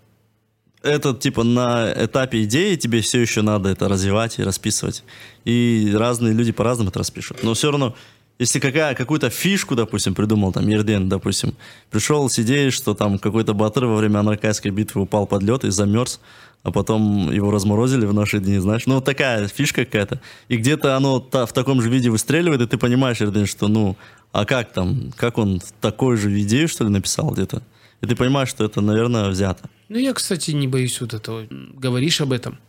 [0.84, 5.04] это типа на этапе идеи тебе все еще надо это развивать и расписывать.
[5.46, 7.44] И разные люди по-разному это распишут.
[7.44, 7.96] Но все равно
[8.40, 11.56] если какая, какую-то фишку, допустим, придумал, там, Ерден, допустим,
[11.90, 15.72] пришел с идеей, что там какой-то батыр во время Анаркайской битвы упал под лед и
[15.72, 16.20] замерз,
[16.68, 18.88] а потом его разморозили в наши дни, знаешь.
[18.88, 20.20] Ну, вот такая фишка какая-то.
[20.50, 23.96] И где-то оно та, в таком же виде выстреливает, и ты понимаешь, что, ну,
[24.34, 27.64] а как там, как он такой же идею, что ли, написал где-то?
[28.02, 29.70] И ты понимаешь, что это, наверное, взято.
[29.88, 31.48] Ну, я, кстати, не боюсь вот этого.
[31.50, 32.60] Говоришь об этом,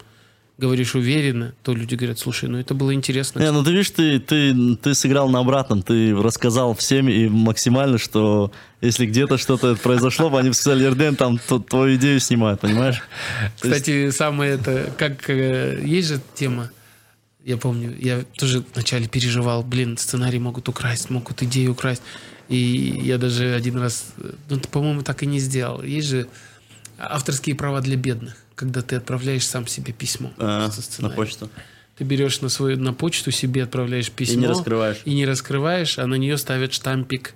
[0.58, 3.38] говоришь уверенно, то люди говорят, слушай, ну это было интересно.
[3.38, 7.96] Не, ну ты видишь, ты, ты, ты сыграл на обратном, ты рассказал всем и максимально,
[7.96, 8.50] что
[8.80, 13.00] если где-то что-то произошло, они сказали, Ерден, там твою идею снимают, понимаешь?
[13.60, 16.70] Кстати, самое это, как э, есть же тема,
[17.44, 22.02] я помню, я тоже вначале переживал, блин, сценарий могут украсть, могут идею украсть.
[22.48, 24.12] И я даже один раз,
[24.48, 25.82] ну, по-моему, так и не сделал.
[25.82, 26.28] Есть же
[26.98, 31.48] авторские права для бедных когда ты отправляешь сам себе письмо а, на почту.
[31.96, 35.98] Ты берешь на свою на почту себе отправляешь письмо и не раскрываешь, и не раскрываешь,
[35.98, 37.34] а на нее ставят штампик,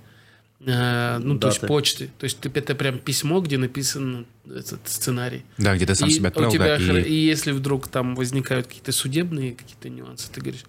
[0.61, 1.41] э, ну Даты.
[1.41, 5.45] то есть почты, то есть это прям письмо, где написан этот сценарий.
[5.59, 6.51] Да, где ты сам и себя отправил.
[6.51, 7.05] тебя, да, и...
[7.05, 10.65] и если вдруг там возникают какие-то судебные какие-то нюансы, ты говоришь,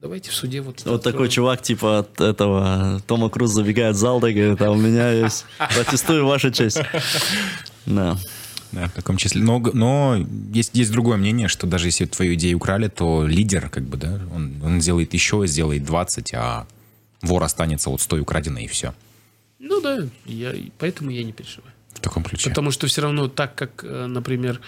[0.00, 0.82] давайте в суде вот.
[0.84, 4.76] Вот такой чувак типа от этого Тома Круз забегает в зал, да, говорит, а у
[4.76, 5.44] меня есть,
[5.74, 6.80] протестую ваша честь.
[7.86, 8.18] Да.
[8.72, 9.42] Да, в таком числе.
[9.42, 13.84] Но, но есть, есть другое мнение, что даже если твою идею украли, то лидер, как
[13.84, 16.66] бы, да, он, он сделает еще, сделает 20, а
[17.22, 18.94] вор останется вот с той украденной, и все.
[19.58, 21.72] Ну да, я, поэтому я не переживаю.
[21.94, 22.48] В таком ключе.
[22.48, 24.60] Потому что все равно так, как, э, например,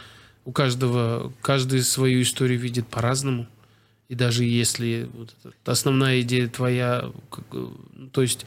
[0.44, 3.46] у каждого, каждый свою историю видит по-разному.
[4.08, 5.34] И даже если вот
[5.64, 7.10] основная идея твоя,
[8.12, 8.44] то есть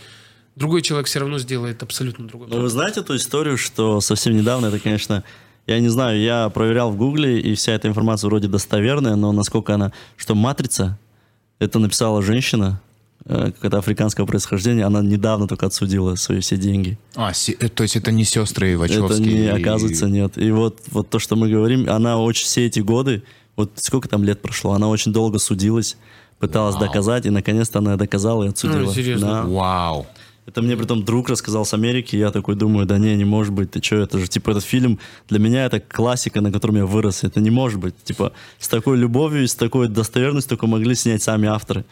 [0.55, 2.47] другой человек все равно сделает абсолютно другой.
[2.49, 5.23] Ну, вы знаете ту историю, что совсем недавно, это, конечно,
[5.67, 9.73] я не знаю, я проверял в Гугле, и вся эта информация вроде достоверная, но насколько
[9.73, 9.91] она...
[10.15, 10.97] Что «Матрица»—
[11.59, 12.81] это написала женщина,
[13.25, 16.99] э, какая-то африканского происхождения, она недавно только отсудила свои все деньги.
[17.15, 19.47] А, э, то есть это не сестры Вачовские?
[19.47, 20.37] Это не, оказывается, нет.
[20.37, 23.23] И вот, вот то, что мы говорим, она очень все эти годы,
[23.55, 25.97] вот сколько там лет прошло, она очень долго судилась,
[26.39, 26.85] пыталась Вау.
[26.85, 28.81] доказать, и наконец-то она доказала и отсудила.
[28.81, 29.27] Ну, серьезно?
[29.27, 29.43] Да.
[29.43, 30.05] Вау.
[30.45, 33.51] Это мне при том друг рассказал с Америки, я такой думаю, да не, не может
[33.51, 36.85] быть, ты что, это же, типа, этот фильм, для меня это классика, на котором я
[36.85, 37.95] вырос, это не может быть.
[38.03, 41.83] Типа, с такой любовью и с такой достоверностью только могли снять сами авторы.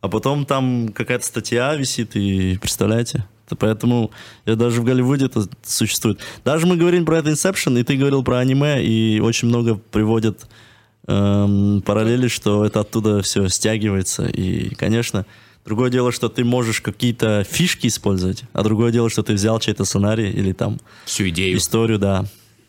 [0.00, 3.26] А потом там какая-то статья висит, и представляете?
[3.58, 4.12] Поэтому
[4.46, 6.20] я даже в Голливуде это существует.
[6.44, 10.46] Даже мы говорим про это Inception, и ты говорил про аниме, и очень много приводят
[11.06, 14.26] эм, параллели, что это оттуда все стягивается.
[14.26, 15.26] И, конечно,
[15.64, 19.84] Другое дело, что ты можешь какие-то фишки использовать, а другое дело, что ты взял чей-то
[19.84, 20.80] сценарий или там...
[21.04, 21.58] Всю идею.
[21.58, 22.24] Историю, да.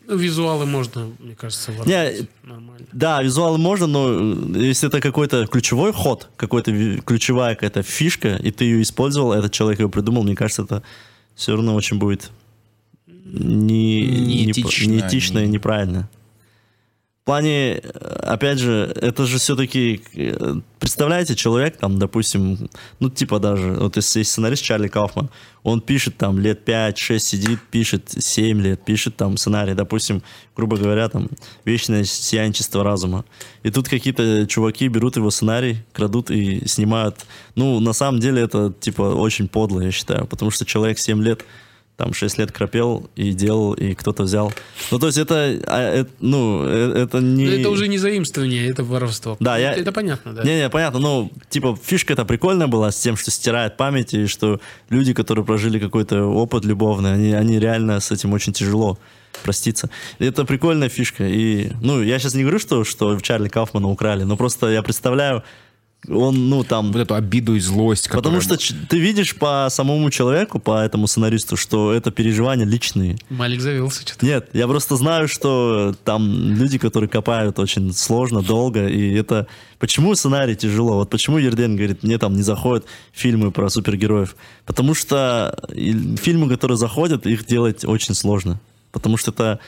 [0.06, 2.86] Ну, визуалы можно, мне кажется, Не, нормально.
[2.92, 8.50] Да, визуалы можно, но э, если это какой-то ключевой ход, какой-то ключевая какая-то фишка, и
[8.50, 10.82] ты ее использовал, этот человек ее придумал, мне кажется, это
[11.34, 12.30] все равно очень будет
[13.06, 15.44] не, неэтично, не, неэтично не...
[15.46, 16.08] и неправильно.
[17.22, 17.80] В плане, э,
[18.24, 22.68] опять же, это же все-таки, э, представляете, человек там, допустим,
[22.98, 25.30] ну типа даже, вот если есть сценарист Чарли Кауфман,
[25.62, 30.24] он пишет там лет 5-6 сидит, пишет 7 лет, пишет там сценарий, допустим,
[30.56, 31.28] грубо говоря, там
[31.64, 33.24] «Вечное сиянчество разума».
[33.62, 37.24] И тут какие-то чуваки берут его сценарий, крадут и снимают.
[37.54, 41.44] Ну, на самом деле это типа очень подло, я считаю, потому что человек 7 лет
[42.02, 44.52] там 6 лет кропел и делал, и кто-то взял.
[44.90, 45.34] Ну, то есть это,
[45.68, 47.46] а, это ну, э, это не...
[47.46, 49.36] Но это уже не заимствование, это воровство.
[49.38, 49.82] Да, это, я...
[49.82, 50.42] это понятно, да.
[50.42, 54.60] Не-не, понятно, ну, типа, фишка это прикольная была с тем, что стирает память, и что
[54.90, 58.98] люди, которые прожили какой-то опыт любовный, они, они реально с этим очень тяжело
[59.44, 59.88] проститься.
[60.18, 61.24] Это прикольная фишка.
[61.24, 65.44] И, ну, я сейчас не говорю, что, что Чарли Кауфмана украли, но просто я представляю,
[66.08, 66.90] он, ну, там...
[66.92, 68.08] Вот эту обиду и злость.
[68.08, 68.40] Которая...
[68.40, 73.16] Потому что ты видишь по самому человеку, по этому сценаристу, что это переживания личные.
[73.30, 74.26] Малик завелся что-то.
[74.26, 79.46] Нет, я просто знаю, что там люди, которые копают очень сложно, долго, и это...
[79.78, 80.94] Почему сценарий тяжело?
[80.94, 84.36] Вот почему Ерден говорит, мне там не заходят фильмы про супергероев?
[84.64, 88.60] Потому что фильмы, которые заходят, их делать очень сложно.
[88.92, 89.58] Потому что это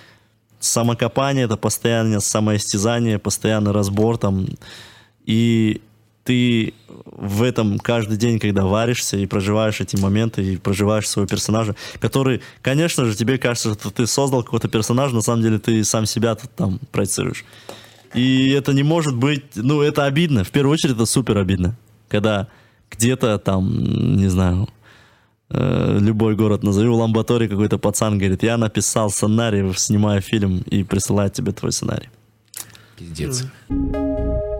[0.60, 4.46] самокопание, это постоянное самоистязание, постоянный разбор там.
[5.26, 5.80] И
[6.24, 11.76] ты в этом каждый день, когда варишься и проживаешь эти моменты, и проживаешь своего персонажа,
[12.00, 16.06] который, конечно же, тебе кажется, что ты создал какого-то персонажа, на самом деле ты сам
[16.06, 17.44] себя там проецируешь.
[18.14, 20.44] И это не может быть, ну, это обидно.
[20.44, 21.76] В первую очередь это супер обидно.
[22.08, 22.48] Когда
[22.90, 24.68] где-то там, не знаю,
[25.50, 30.84] э, любой город назови, в ламбатории какой-то пацан говорит, я написал сценарий, снимаю фильм и
[30.84, 32.08] присылает тебе твой сценарий.
[32.96, 33.44] Пиздец.
[33.68, 34.53] Mm.